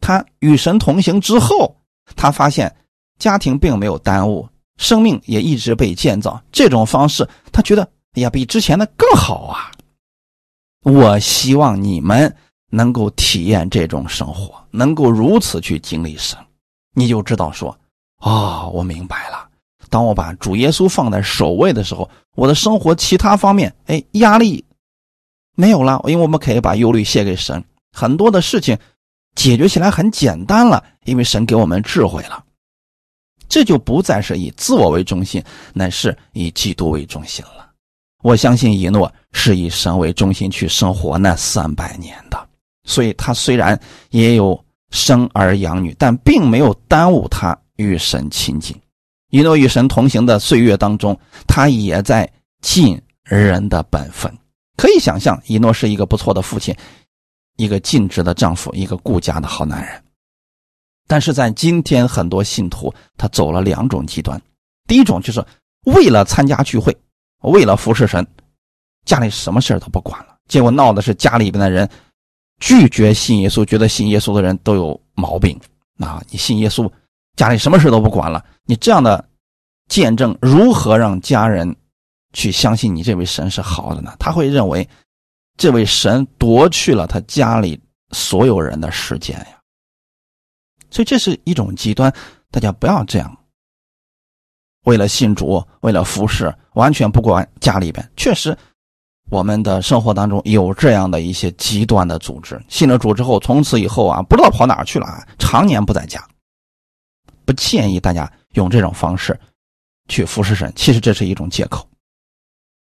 [0.01, 1.77] 他与神同行之后，
[2.17, 2.75] 他发现
[3.21, 6.43] 家庭并没有耽误，生命也一直被建造。
[6.51, 7.85] 这种方式，他觉得
[8.15, 9.71] 哎呀，比之前的更好啊。
[10.83, 12.37] 我希望你们
[12.71, 16.39] 能够体验这种生活，能够如此去经历神，
[16.95, 17.77] 你就知道说。
[18.21, 19.47] 哦，我明白了。
[19.91, 24.65] 当我把主耶稣放在首位的时候，我的生活其他方面，哎，压力
[25.55, 28.77] 没有了，因为我们可以把忧虑卸给神，很多的事情
[29.35, 32.43] 解决起来很简单了，因为神给我们智慧了。
[33.49, 37.71] 这就不再是以自我为中心，乃是以基督为中心了。
[38.23, 42.49] 我相信以诺是以神为中心去生活那三百年的，
[42.87, 44.59] 所以他虽然也有
[44.91, 47.55] 生儿养女，但并没有耽误他。
[47.79, 48.75] 与神亲近，
[49.29, 51.15] 一诺与神同行的岁月当中，
[51.47, 52.27] 他也在
[52.63, 54.35] 尽人的本分。
[54.79, 56.75] 可以想象，一诺是一个不错的父亲，
[57.59, 60.03] 一个尽职的丈夫，一个顾家的好男人。
[61.07, 64.41] 但是在今天，很多信徒他走了两种极端：
[64.89, 65.45] 第一种就是
[65.85, 66.97] 为了参加聚会，
[67.43, 68.27] 为了服侍神，
[69.05, 71.87] 家里什么事都不管了，结果闹的是家里边的人
[72.61, 75.59] 拒绝信耶稣，觉得信耶稣的人都有毛病。
[75.99, 76.91] 啊，你信耶稣？
[77.37, 79.23] 家里什么事都不管了，你这样的
[79.89, 81.75] 见证如何让家人
[82.33, 84.15] 去相信你这位神是好的呢？
[84.19, 84.89] 他会认为
[85.57, 87.79] 这位神夺去了他家里
[88.11, 89.59] 所有人的时间呀。
[90.91, 92.13] 所以这是一种极端，
[92.51, 93.39] 大家不要这样。
[94.85, 98.11] 为了信主，为了服侍，完全不管家里边。
[98.17, 98.57] 确实，
[99.29, 106.23] 我们的生活当中有这样的一些极端的组织，信了主之后，从此以后啊，不知道跑哪去了啊，常年不在家。
[107.45, 109.39] 不建议大家用这种方式
[110.09, 111.89] 去服侍神，其实这是一种借口。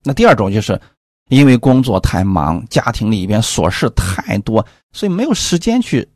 [0.05, 0.81] 那第二种就是
[1.29, 6.09] 因为工作太忙，家庭里边琐事太多，所以没有时间去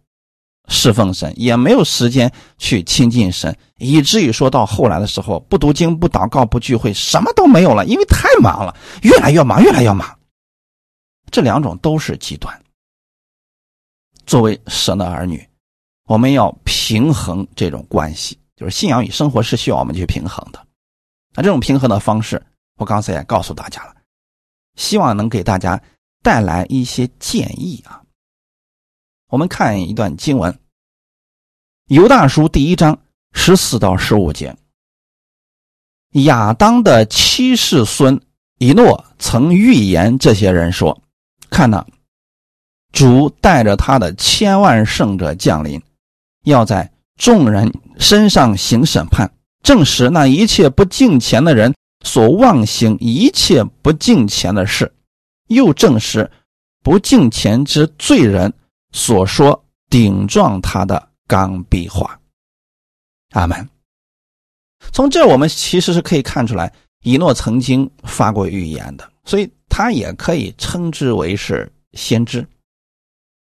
[0.69, 10.19] 侍奉神，也没有时间去亲近神，以至于说到后来的时候，不读经、不祷告、不聚会，什么都没有了，因为太忙了，越来越忙，越来越忙。
[11.31, 12.63] 这两种都是极端。
[14.27, 15.47] 作为神的儿女。
[16.07, 20.61] 我们要平衡这种关系，就是信仰与生活是需要我们去平衡的。
[21.33, 22.45] 那这种平衡的方式，
[22.77, 23.95] 我刚才也告诉大家了，
[24.75, 25.81] 希望能给大家
[26.21, 28.02] 带来一些建议啊。
[29.33, 30.53] 我们看一段经文，
[31.87, 32.99] 《犹大书》第一章
[33.33, 34.55] 十四到十五节。
[36.25, 38.21] 亚当的七世孙
[38.59, 41.01] 以诺曾预言这些人说
[41.49, 41.87] ：“看呐，
[42.93, 45.83] 主带着他的千万圣者降临。”
[46.45, 54.93] 要在众人身上行审判，证实那一切不敬钱的人所妄行一切不敬钱的事，
[55.49, 56.31] 又证实
[56.83, 58.53] 不敬钱之罪人
[58.93, 62.19] 所说顶撞他的刚愎话。
[63.31, 63.69] 阿门。
[64.93, 72.47] 从这我们其实是可以看出来，以诺曾经发过预言的，所以他也可以称之为是先知。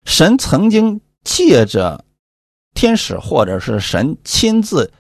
[0.06, 2.04] 神曾经借着
[2.74, 4.92] 天使或者是神亲自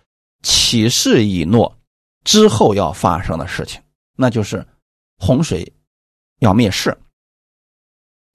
[0.44, 1.78] 启示以诺
[2.24, 3.82] 之后要发生的事情，
[4.16, 4.66] 那就是
[5.18, 5.72] 洪水
[6.40, 6.98] 要灭世，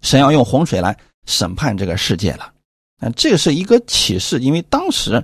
[0.03, 0.97] 神要用洪水来
[1.29, 2.53] 审判这个世界了。
[3.01, 5.23] 啊，这是一个启示，因为当时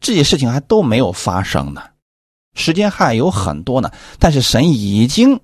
[0.00, 1.82] 这些事情还都没有发生呢，
[2.54, 3.90] 时间还有很多呢。
[4.18, 5.38] 但是神已经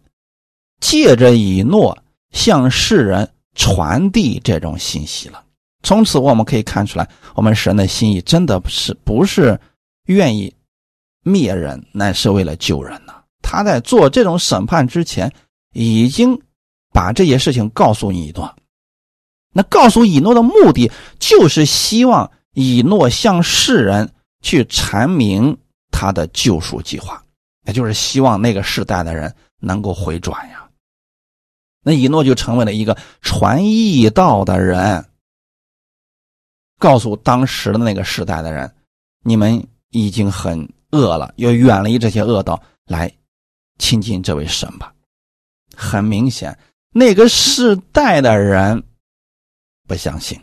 [0.80, 1.98] 借着以诺
[2.30, 5.44] 向世人传递这种信息了。
[5.82, 9.60] 从此我们可以看出来，我们神的心意真的是不是
[10.06, 10.54] 愿意
[11.22, 13.12] 灭人，乃是为了救人呢？
[13.42, 15.30] 他在做这种审判之前，
[15.74, 16.40] 已经
[16.92, 18.50] 把这些事情告诉你一段。
[19.54, 24.10] 那告诉以诺的目的，就是希望以诺向世人
[24.40, 25.56] 去阐明
[25.90, 27.22] 他的救赎计划，
[27.66, 30.66] 也就是希望那个世代的人能够回转呀。
[31.84, 35.04] 那以诺就成为了一个传义道的人，
[36.78, 38.74] 告诉当时的那个时代的人，
[39.22, 43.12] 你们已经很恶了，要远离这些恶道，来
[43.78, 44.94] 亲近这位神吧。
[45.76, 46.58] 很明显，
[46.90, 48.82] 那个世代的人。
[49.92, 50.40] 不相信，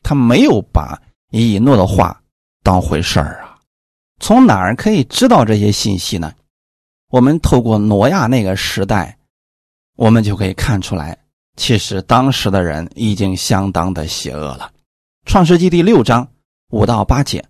[0.00, 0.96] 他没有把
[1.32, 2.22] 以诺的话
[2.62, 3.58] 当回事儿啊！
[4.20, 6.32] 从哪儿可以知道这些信息呢？
[7.10, 9.18] 我们透过挪亚那个时代，
[9.96, 11.18] 我们就可以看出来，
[11.56, 14.70] 其实当时的人已经相当的邪恶了。
[15.26, 16.28] 创世纪第六章
[16.70, 17.44] 五到八节，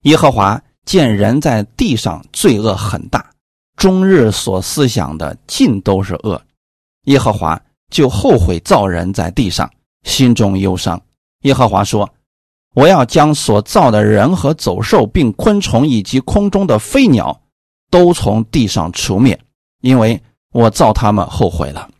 [0.00, 3.30] 耶和华见人在地上罪恶很大，
[3.76, 6.42] 终日所思想的尽都是恶，
[7.04, 9.70] 耶和华就后悔造人在地上。
[10.02, 11.00] 心中忧伤，
[11.40, 12.10] 耶和华说
[12.74, 17.42] ：“我要将所造的人和走兽，并昆虫以及空中的飞鸟，
[17.90, 19.38] 都从地上除灭，
[19.82, 20.20] 因为
[20.52, 21.90] 我造他们后悔了。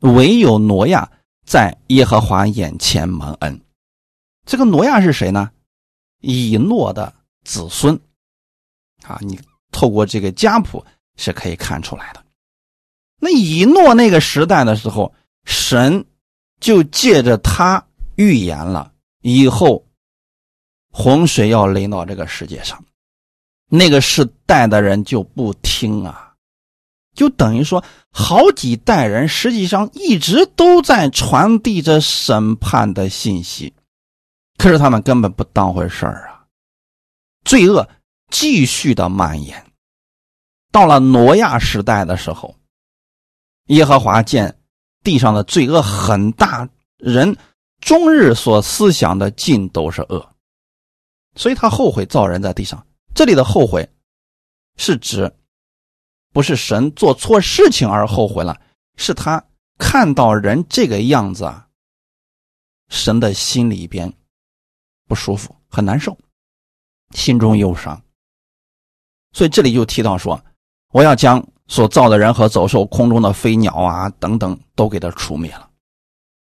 [0.00, 1.08] 唯有挪亚
[1.46, 3.60] 在耶和华眼前蒙恩。
[4.44, 5.50] 这个挪亚是谁呢？
[6.20, 7.98] 以诺的子孙。
[9.04, 9.38] 啊，你
[9.70, 10.84] 透过这个家谱
[11.16, 12.24] 是可以看出来的。
[13.20, 16.04] 那以诺那个时代的时候，神。”
[16.60, 17.84] 就借着他
[18.16, 19.84] 预言了以后
[20.90, 22.82] 洪水要临到这个世界上，
[23.68, 26.34] 那个时代的人就不听啊，
[27.14, 33.74] 就等于说好几代人实际上一直都在传递着审判的信息，
[34.56, 36.46] 可是他们根本不当回事儿啊，
[37.44, 37.88] 罪恶
[38.30, 39.64] 继续的蔓延。
[40.70, 42.54] 到了挪亚时代的时候，
[43.66, 44.56] 耶和华见。
[45.04, 47.36] 地上的罪恶很大，人
[47.78, 50.34] 终日所思想的尽都是恶，
[51.36, 52.84] 所以他后悔造人在地上。
[53.14, 53.88] 这里的后悔，
[54.76, 55.32] 是指
[56.32, 58.58] 不是神做错事情而后悔了，
[58.96, 59.44] 是他
[59.78, 61.68] 看到人这个样子啊，
[62.88, 64.12] 神的心里边
[65.06, 66.18] 不舒服，很难受，
[67.10, 68.02] 心中忧伤。
[69.32, 70.42] 所以这里就提到说，
[70.92, 71.46] 我要将。
[71.68, 75.68] 所造的人和走兽、空中的飞鸟啊，等等，都给他除灭了。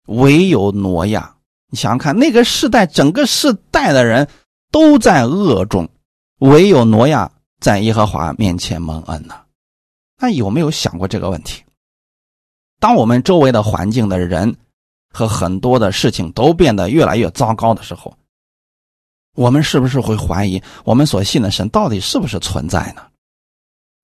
[0.08, 1.36] 唯有挪亚，
[1.69, 4.27] 你想想看，那个世代，整个世代的人
[4.71, 5.89] 都在恶中，
[6.39, 9.36] 唯有挪亚在耶和华面前蒙恩呢。
[10.19, 11.63] 那有没有想过这个问题？
[12.80, 14.56] 当我们周围的环境的人
[15.12, 18.15] 和很多的事情都变得越来越糟糕的时候，
[19.36, 23.01] 我们是不是会怀疑我们所信的神到底是不是存在呢？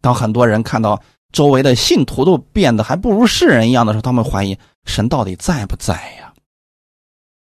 [0.03, 6.33] 当很多人看到周围的信徒都变得还不如世人一样的时候，他们怀疑神到底在不在呀？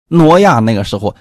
[0.09, 1.15] 挪亚那个时候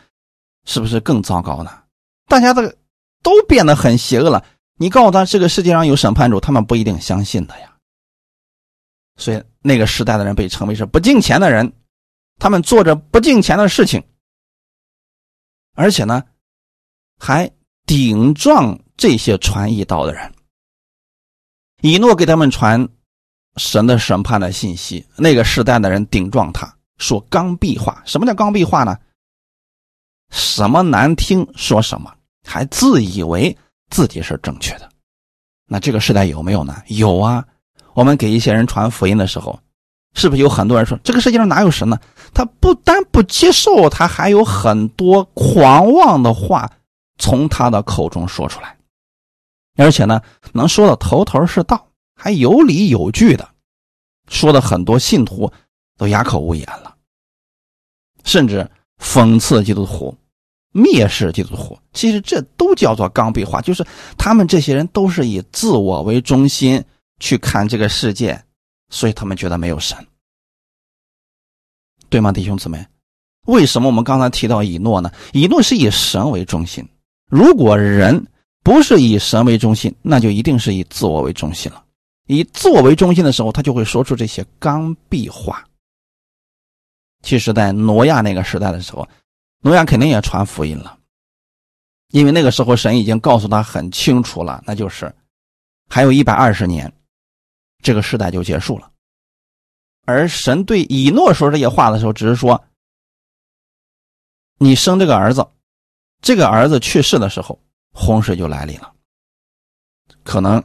[0.65, 1.84] 是不是更糟糕呢？
[2.26, 2.76] 大家的
[3.21, 4.43] 都变得很邪恶了。
[4.80, 7.76] 你告诉他这个世界上有审判主，他们不一定相信的呀。
[9.15, 11.71] 所以那个时代的人被称为是不敬钱的人，
[12.39, 14.04] 他们做着不敬钱的事情，
[15.75, 16.23] 而且呢
[17.19, 17.52] 还
[17.85, 20.33] 顶撞这些传义道的人。
[21.82, 22.88] 以诺给他们传
[23.58, 28.02] 神的审判的信息，那个时代的人顶撞他，说刚愎话。
[28.06, 28.98] 什么叫刚愎话呢？
[30.32, 32.13] 什么难听说什么，
[32.46, 33.56] 还自以为
[33.90, 34.90] 自己是正确的。
[35.67, 36.82] 那这个时代有没有呢？
[36.88, 37.46] 有啊。
[37.94, 39.60] 我们给一些人传福音的时候，
[40.13, 42.00] 是不是有很多人说这个世界上哪有神呢？
[42.34, 46.71] 他不但不接受，他还有很多狂妄的话
[47.17, 48.77] 从他的口中说出来。
[49.78, 50.21] 而且呢，
[50.52, 53.48] 能说的头头是道，还有理有据的，
[54.28, 55.50] 说的很多信徒
[55.98, 56.96] 都哑口无言了，
[58.23, 60.17] 甚至讽刺基督徒，
[60.73, 61.78] 蔑视基督徒。
[61.94, 63.86] 其实这都叫做刚愎化，就是
[64.17, 66.84] 他们这些人都是以自我为中心
[67.19, 68.44] 去看这个世界，
[68.90, 69.98] 所以他们觉得没有神，
[72.10, 72.86] 对吗，弟兄姊妹？
[73.46, 75.12] 为什么我们刚才提到以诺呢？
[75.34, 76.88] 以诺是以神为中心，
[77.30, 78.28] 如果人
[78.68, 81.86] 不是以神为中心，那就一定是以自我为中心了。
[82.26, 85.65] 以自我为中心的时候，他就会说出这些刚愎话。
[87.24, 89.08] 其实，在挪亚那个时代的时候，
[89.62, 91.00] 挪亚肯定也传福音了，
[92.10, 95.15] 因为那个时候神已经告诉他很清楚了，那就是
[95.90, 96.92] 还有一百二十年，
[97.82, 98.92] 这个时代就结束了。
[100.04, 102.62] 而神对以诺说这些话的时候，只是说
[104.60, 105.48] ：“你生这个儿子，
[106.22, 107.58] 这个儿子去世的时候，
[107.98, 108.93] 洪水就来临了。”
[110.23, 110.63] 可能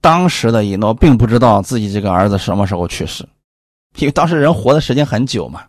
[0.00, 3.28] 当时的以诺并不知道自己这个儿子什么时候去世，
[3.96, 5.66] 因为当时人活的时间很久嘛。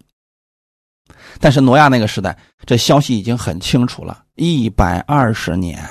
[1.40, 5.84] 但是挪亚那个时代，这消息已经很清楚了，一百二十年。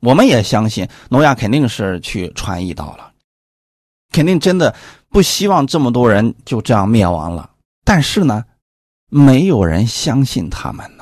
[0.00, 3.12] 我们也相信挪亚肯定是去传义道了，
[4.10, 4.74] 肯定真的
[5.08, 7.50] 不希望这么多人就这样灭亡了。
[7.84, 8.44] 但是呢，
[9.08, 10.93] 没有人相信他们。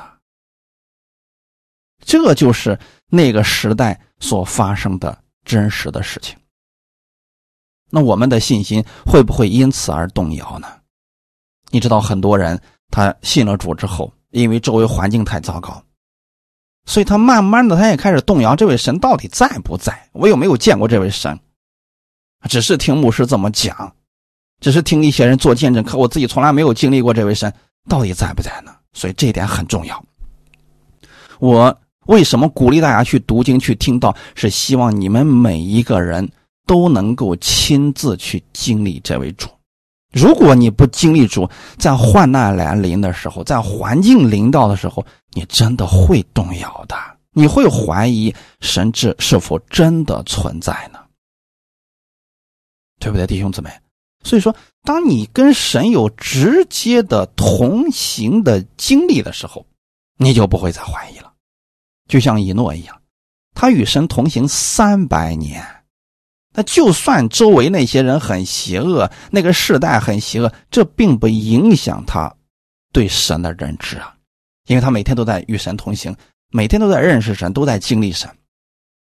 [2.05, 2.77] 这就是
[3.07, 6.37] 那个时代所发生的真实的事情。
[7.89, 10.67] 那我们的信心会不会因此而动摇呢？
[11.69, 12.59] 你知道很多人。
[12.95, 15.83] 他信了主之后，因为周围环境太糟糕，
[16.85, 20.07] 所以他慢慢的他也开始动摇：这位神到底在不在？
[20.11, 21.39] 我有没有见过这位神？
[22.47, 23.95] 只是听牧师这么讲，
[24.59, 27.51] 只是听一些人做见证，可我自己从来没有经历过这位神
[27.89, 28.75] 到底在不在呢？
[28.93, 30.05] 所以这一点很重要。
[31.39, 31.75] 我
[32.05, 34.15] 为什么鼓励大家去读经、去听到？
[34.35, 36.29] 是希望你们每一个人
[36.65, 39.49] 都能够亲自去经历这位主。
[40.11, 46.95] 如果你不经历主，在患难来临的时候，在环境临到的时候，你真的会动摇的，
[47.31, 50.99] 你会怀疑神智是否真的存在呢？
[52.99, 53.71] 对不对，弟兄姊妹？
[54.23, 59.65] 所以说，当你跟神有直接的同行的经历的时候，
[60.17, 61.22] 你就不会再怀疑了。
[62.07, 63.01] 就像以诺一样，
[63.53, 65.65] 他与神同行三百年。
[66.55, 72.31] 那就算周围那些人很邪恶，那个世代很邪恶，这并不影响他
[72.91, 74.15] 对神的认知啊，
[74.67, 76.15] 因为他每天都在与神同行，
[76.51, 78.29] 每天都在认识神，都在经历神。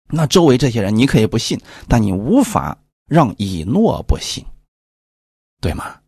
[0.09, 2.79] 那周围这些人，你可以不信，但你无法
[3.09, 4.45] 让以诺不信，
[5.61, 5.99] 对吗？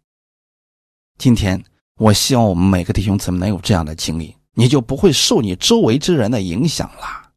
[1.18, 1.60] 今天
[1.96, 7.30] 我希望我们每个弟兄姊妹能有这样的经历，你就不会受你周围之人的影响了。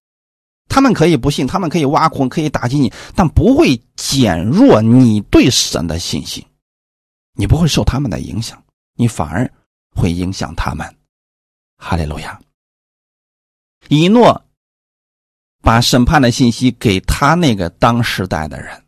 [0.69, 6.45] 他们可以不信，他们可以挖苦，可以打击你，但不会减弱你对神的信心。
[7.33, 8.63] 你不会受他们的影响，
[8.95, 9.51] 你反而
[9.95, 10.95] 会影响他们。
[11.77, 12.39] 哈利路亚。
[13.89, 14.43] 以诺
[15.61, 18.83] 把审判的信息给他那个当时代的人，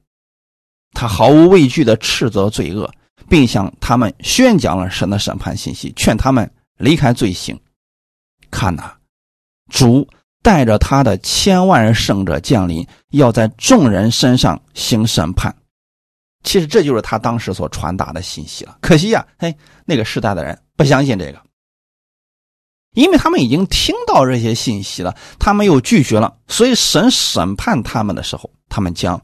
[0.92, 2.92] 他毫无畏惧的斥责罪恶，
[3.30, 7.60] 并向他们宣讲了神的审判信息，劝他们离开罪行。
[8.50, 8.94] 看呐，
[9.72, 10.08] 主。
[10.42, 15.54] 带着他的千万圣者降临，要在众人身上行审判。
[16.46, 18.78] 其实这就是他当时所传达的信息了。
[18.80, 21.44] 可惜呀，嘿，那个时代的人不相信这个，
[22.94, 29.22] 因为他们已经听到这些信息了，他们又拒绝了，所以神审判他们的时候，他们将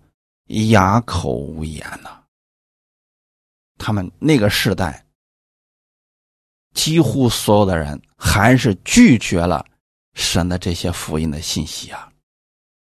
[0.68, 2.26] 哑口无言了。
[3.78, 5.05] 他们那个时代，
[6.76, 9.66] 几乎所有的人还是拒绝了。
[10.14, 12.08] 神的这些福音的信息啊，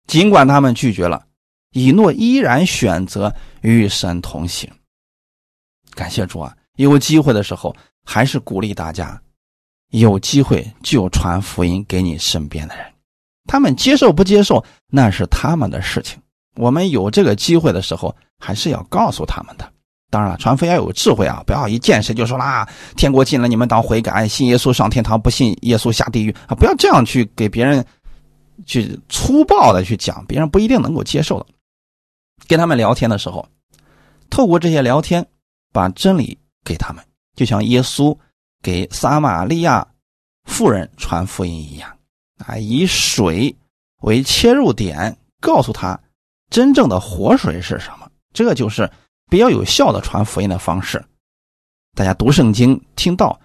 [0.05, 1.25] 尽管他们拒绝了，
[1.71, 4.69] 以诺依然选择与神同行。
[5.91, 6.53] 感谢主啊！
[6.75, 7.73] 有机会的时候，
[8.03, 9.21] 还是鼓励大家，
[9.91, 12.85] 有机会就传福音给你身边的人。
[13.45, 16.21] 他们接受不接受，那是他们的事情。
[16.55, 19.73] 我们有这个机会的时候，还是要告诉他们的。
[20.12, 21.41] 当然了，传福音要有智慧啊！
[21.47, 26.53] 不要一见谁就说啦，天国近了，你们当悔改，信耶稣上天堂，不信耶稣下地狱啊！
[26.53, 27.84] 不要这样去给别人
[28.66, 31.45] 去粗暴的去讲，别人不一定能够接受的。
[32.45, 33.47] 跟他们聊天的时候，
[34.30, 35.26] 透过这些聊天，
[35.72, 37.01] 把真理给他们，
[37.38, 38.16] 就像耶稣
[38.62, 39.88] 给撒玛利亚
[40.43, 41.89] 妇人传福音一样
[42.45, 43.55] 啊，以水
[44.01, 45.97] 为切入点，告诉他
[46.49, 48.12] 真正的活水是什么。
[48.34, 48.91] 这就是。
[49.32, 51.01] 比较有效的传福音的方式，
[51.95, 53.39] 大家读圣经听到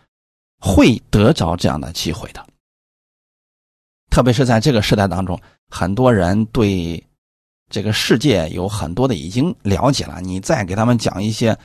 [0.58, 2.44] 会得着这样的机会的。
[4.10, 7.00] 特别是在这个时代当中，很多人对
[7.70, 11.56] 这个世界有很多的已经了解了，你再给他们讲一些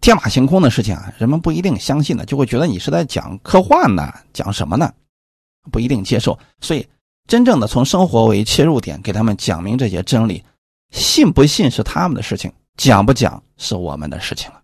[0.00, 4.92] 天马行空的事情啊，人们不一定相信的，就会觉得你是在讲科幻呢，讲什么呢？
[5.70, 6.36] 不一定接受。
[6.60, 6.84] 所以，
[7.28, 10.42] 真正的从生活为切入点，给他们讲明这些真理，
[10.90, 14.62] 信不信是他们的事情，讲不讲是我们的事情了。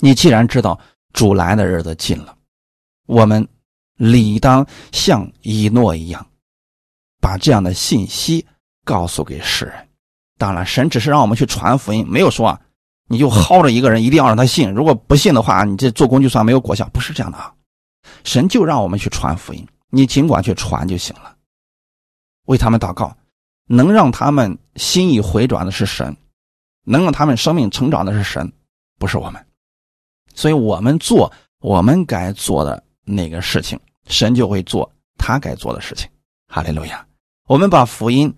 [0.00, 0.78] 你既然知道
[1.12, 2.36] 主来的日子近了，
[3.06, 3.46] 我们
[3.96, 6.26] 理当像以诺一样，
[7.20, 8.46] 把这样的信息
[8.84, 9.88] 告诉给世人。
[10.38, 12.60] 当然，神只是让我们去传福音，没有说啊
[13.08, 14.72] 你就薅着一个人，一定要让他信。
[14.72, 17.54] 如果不信的话，你这做工就算没有果效，不是这样的啊。
[18.24, 21.36] 神就让我们去传福音，你尽管去传就行了。
[22.46, 23.16] 为他们祷告，
[23.66, 26.16] 能让他们心意回转的是神，
[26.84, 28.52] 能让他们生命成长的是神，
[28.98, 29.44] 不是我们。
[30.34, 36.08] 所以我们做我们该做的那个事情，神就会做他该做的事情。
[36.48, 37.06] 哈利路亚！
[37.46, 38.34] 我们把福音。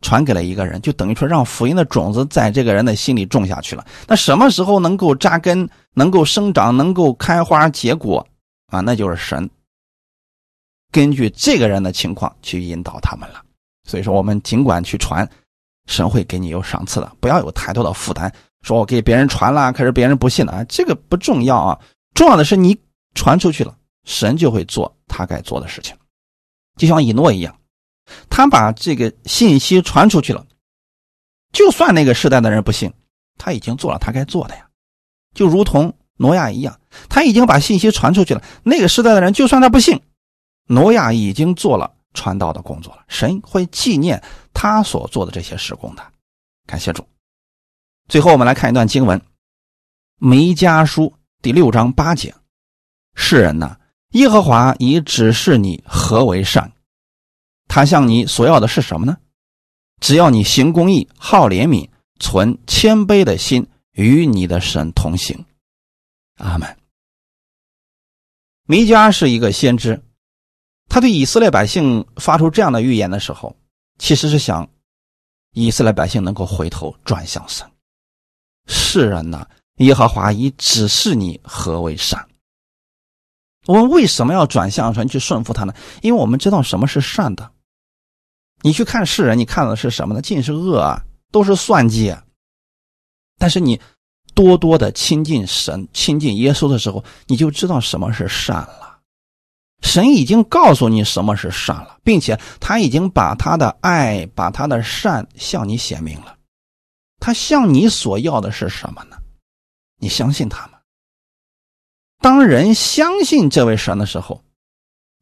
[0.00, 3.84] 传给了一个人，就等于说让福音的种子在这个人的心里种下去了。
[4.06, 8.24] 那什么时候能够扎根、能够生长、能够开花结果
[8.66, 8.78] 啊？
[8.78, 9.50] 那就是神
[10.92, 13.42] 根据这个人的情况去引导他们了。
[13.88, 15.28] 所以说，我们尽管去传，
[15.88, 17.10] 神会给你有赏赐的。
[17.18, 18.32] 不要有太多的负担，
[18.62, 21.76] 说我给别人传了，可是别人不信了啊，这个不重要啊。
[22.14, 22.78] 重要的是你
[23.14, 25.96] 传出去了，神就会做他该做的事情，
[26.76, 27.58] 就像以诺一样。
[28.30, 30.46] 他把这个信息传出去了，
[31.52, 32.92] 就算那个时代的人不信，
[33.36, 34.66] 他已经做了他该做的呀，
[35.34, 38.42] 就如同挪亚一样，他已经把信息传出去了。
[38.62, 40.00] 那个时代的人就算他不信，
[40.66, 43.04] 挪亚已经做了传道的工作了。
[43.06, 44.20] 神会纪念
[44.52, 46.02] 他所做的这些事工的，
[46.66, 47.06] 感谢主。
[48.08, 49.20] 最后我们来看一段经文，
[50.16, 51.02] 《弥迦书》
[51.40, 52.34] 第六章八节
[53.14, 53.78] ：“世人呐，
[54.10, 56.72] 耶和华已指示你何为善。”
[57.68, 59.16] 他向你所要的是什么呢？
[60.00, 61.88] 只要你行公义、好怜悯、
[62.18, 65.44] 存谦卑的心，与你的神同行。
[66.36, 66.76] 阿门。
[68.64, 70.02] 弥迦是一个先知，
[70.88, 73.54] 他对以色列百姓发出这样的预言的时候，
[73.98, 74.68] 其实是想
[75.52, 77.70] 以色列百姓能够回头转向神。
[78.66, 82.26] 世人呐，耶和华已指示你何为善。
[83.66, 85.74] 我们为什么要转向神去顺服他呢？
[86.00, 87.50] 因为我们知道什么是善的。
[88.62, 90.22] 你去看世人，你看的是什么呢？
[90.22, 92.24] 尽是恶啊，都是算计啊。
[93.38, 93.78] 但是你
[94.34, 98.87] 多多的亲近神、亲近耶稣的时候，你就知道什么是善了。
[99.82, 106.36] 神已经告诉你什么是善了，并且他已经把他的爱、把他的善向你显明了。
[107.20, 109.16] 他向你所要的是什么呢？
[109.98, 110.78] 你相信他吗？
[112.20, 114.42] 当人相信这位神的时候，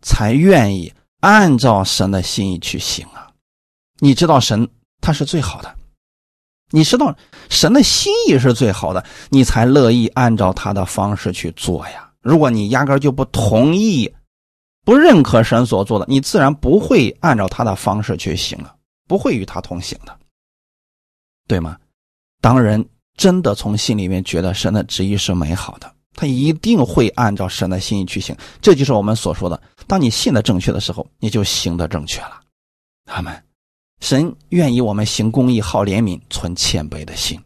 [0.02, 3.30] 才愿意按照神的心意去行啊。
[3.98, 4.68] 你知道神
[5.00, 5.74] 他是最好的，
[6.70, 7.14] 你知道
[7.48, 12.10] 神的心意是最好的，你才乐意按照他的方式去做呀。
[12.20, 14.12] 如果你压根就不同意、
[14.86, 18.76] 不认可神所做的，你自然不会按照他的方式去行了，
[19.08, 20.16] 不会与他同行的，
[21.48, 21.76] 对吗？
[22.40, 28.36] 当人真的从心里面觉得神的旨意是美好的，他一定会按照神的心意去行。
[28.62, 32.40] 这就是我们所说的：当你信的正确的时候，你就行的正确了。
[33.06, 33.42] 阿门。
[34.00, 37.42] 神愿意我们行公义、好怜悯、存谦卑的心。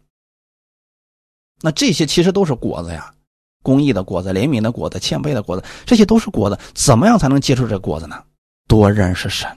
[1.62, 3.14] 那这些其实都是果子呀，
[3.62, 6.58] 公益的果子、怜悯的果子、谦卑的果子，这些都是果子。
[6.74, 8.22] 怎么样才能结出这果子呢？
[8.68, 9.48] 多认识神。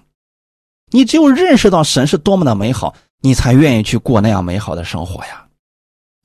[0.91, 5.45] 你只有认识到神是多么的美好，你才愿意去过那样美好的生活呀。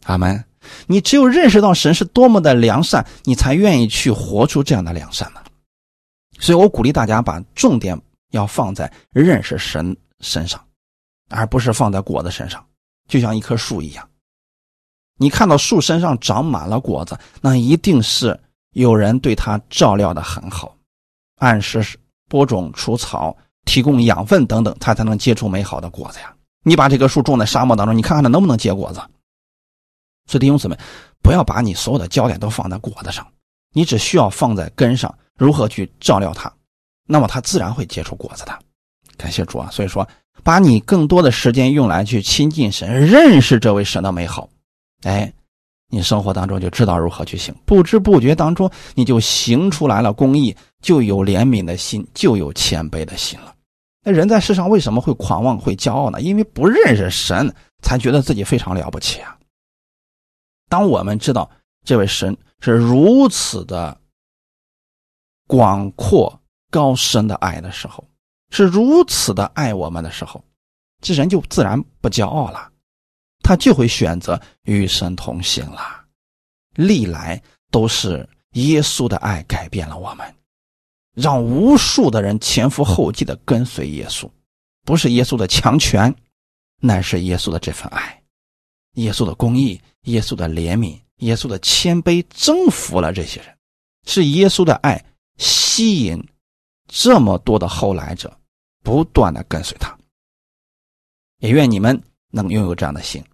[0.04, 0.44] 阿门。
[0.86, 5.40] 你只有认识到神是多么的良善，你才愿意去活出这样的良善呢。
[6.38, 8.00] 所以我鼓励大家把重点
[8.32, 9.96] 要放在认识神。
[10.20, 10.60] 身上，
[11.28, 12.66] 而不是放在果子身上，
[13.06, 14.07] 就像一棵树一样。
[15.18, 18.38] 你看到树身上长满了果子，那一定是
[18.72, 20.74] 有人对它照料的很好，
[21.40, 21.84] 按时
[22.28, 26.32] 播种、除草、提供养分等等，它才能结出美好的果子呀。
[26.64, 29.00] 你把这棵树种在沙漠当中，你看看它能不能结果子？
[30.26, 30.78] 所以弟兄姊妹，
[31.22, 33.26] 不要把你所有的焦点都放在果子上，
[33.72, 36.52] 你只需要放在根上，如何去照料它，
[37.06, 38.58] 那么它自然会结出果子的。
[39.16, 39.68] 感谢主啊！
[39.72, 40.06] 所以说，
[40.44, 44.48] 把你更多的时间用来去亲近神，认识这位神的美好，
[45.02, 45.32] 哎，
[45.88, 53.54] 你生活当中就知道如何去行，不知不觉当中你就行出来了公义，就有怜悯的心，就有谦卑的心了。
[54.04, 56.20] 那人在世上为什么会狂妄、会骄傲呢？
[56.20, 59.36] 因为不认识神，才觉得自己非常了不起啊。
[60.68, 61.50] 当我们知道
[61.84, 63.98] 这位神是如此的
[65.46, 66.40] 广阔、
[66.70, 68.04] 高深的爱的时候，
[68.50, 70.42] 是如此的爱我们的时候，
[71.02, 72.70] 这人就自然不骄傲了，
[73.48, 76.04] 他就会选择与神同行了。
[76.74, 80.34] 历来都是耶稣的爱改变了我们，
[81.14, 84.30] 让无数的人前赴后继的跟随耶稣，
[84.84, 86.14] 不是耶稣的强权，
[86.82, 88.22] 乃是耶稣的这份爱，
[88.96, 93.56] 耶稣的公义，耶稣的怜悯，耶稣的谦卑，征服了这些人，
[94.04, 95.02] 是耶稣的爱
[95.38, 96.22] 吸引
[96.86, 98.38] 这么多的后来者
[98.84, 99.96] 不断的跟随他。
[101.38, 101.98] 也愿你们
[102.30, 103.24] 能拥有这样的心，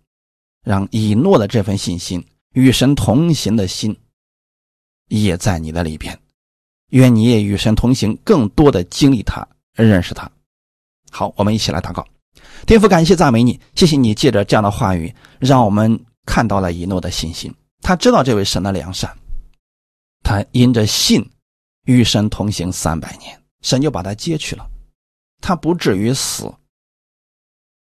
[0.65, 2.27] 让以诺的这份信心。
[2.55, 3.97] 与神同行的心，
[5.09, 6.17] 也在你的里边。
[6.91, 10.31] 愿你也与神同行，更多的经历他，认识他。
[11.11, 12.07] 好，我们一起来祷告。
[12.65, 17.53] 天父，感谢赞美你，谢谢你借着这样的话语，让我们看到了以诺的信心。
[17.83, 19.13] 他知道这位神的良善，
[20.23, 21.29] 他因着信
[21.87, 24.65] 与神同行三百年，神就把他接去了，
[25.41, 26.49] 他不至于死，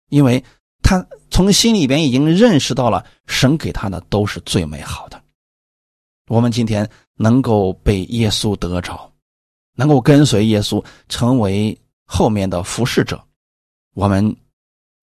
[0.09, 0.43] 因为。
[0.85, 0.99] 他
[1.33, 5.19] 从心里边已经认识到了，神给他的都是最美好的。
[6.27, 9.11] 我们今天能够被耶稣得着，
[9.75, 11.75] 能够跟随耶稣成为
[12.05, 13.19] 后面的服侍者，
[13.95, 14.33] 我们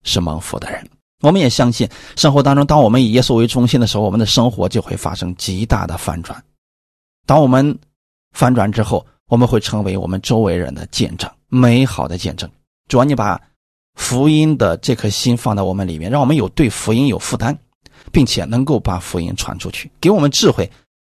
[0.03, 0.89] 是蒙福的人。
[1.19, 6.41] 我们也相信，生活当中，当我们以耶稣为中心的时候，我们的生活就会发生极大的反转。
[7.25, 7.77] 当我们
[8.31, 12.49] 反转之后，我们会成为我们周围人的见证，美好的见证。
[12.87, 13.37] 主啊，你把。
[13.95, 17.57] 福音的这颗心放在我们里面，让我们有对福音有负担，
[18.11, 20.69] 并且能够把福音传出去，给我们智慧，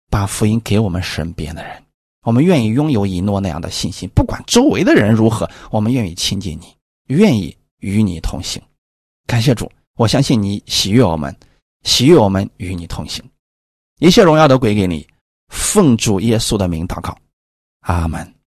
[0.09, 1.84] 把福音给我们身边的人。
[2.24, 6.76] 我们愿意拥有以诺那样的信心，不管周围的人如何，我们愿意亲近你，
[7.07, 8.61] 愿意与你同行。
[9.26, 11.36] 感谢主，我相信你喜悦我们，
[11.84, 13.24] 喜悦我们与你同行。
[13.99, 15.07] 一切荣耀都归给你，
[15.49, 17.17] 奉主耶稣的名祷告，
[17.82, 18.41] 阿门。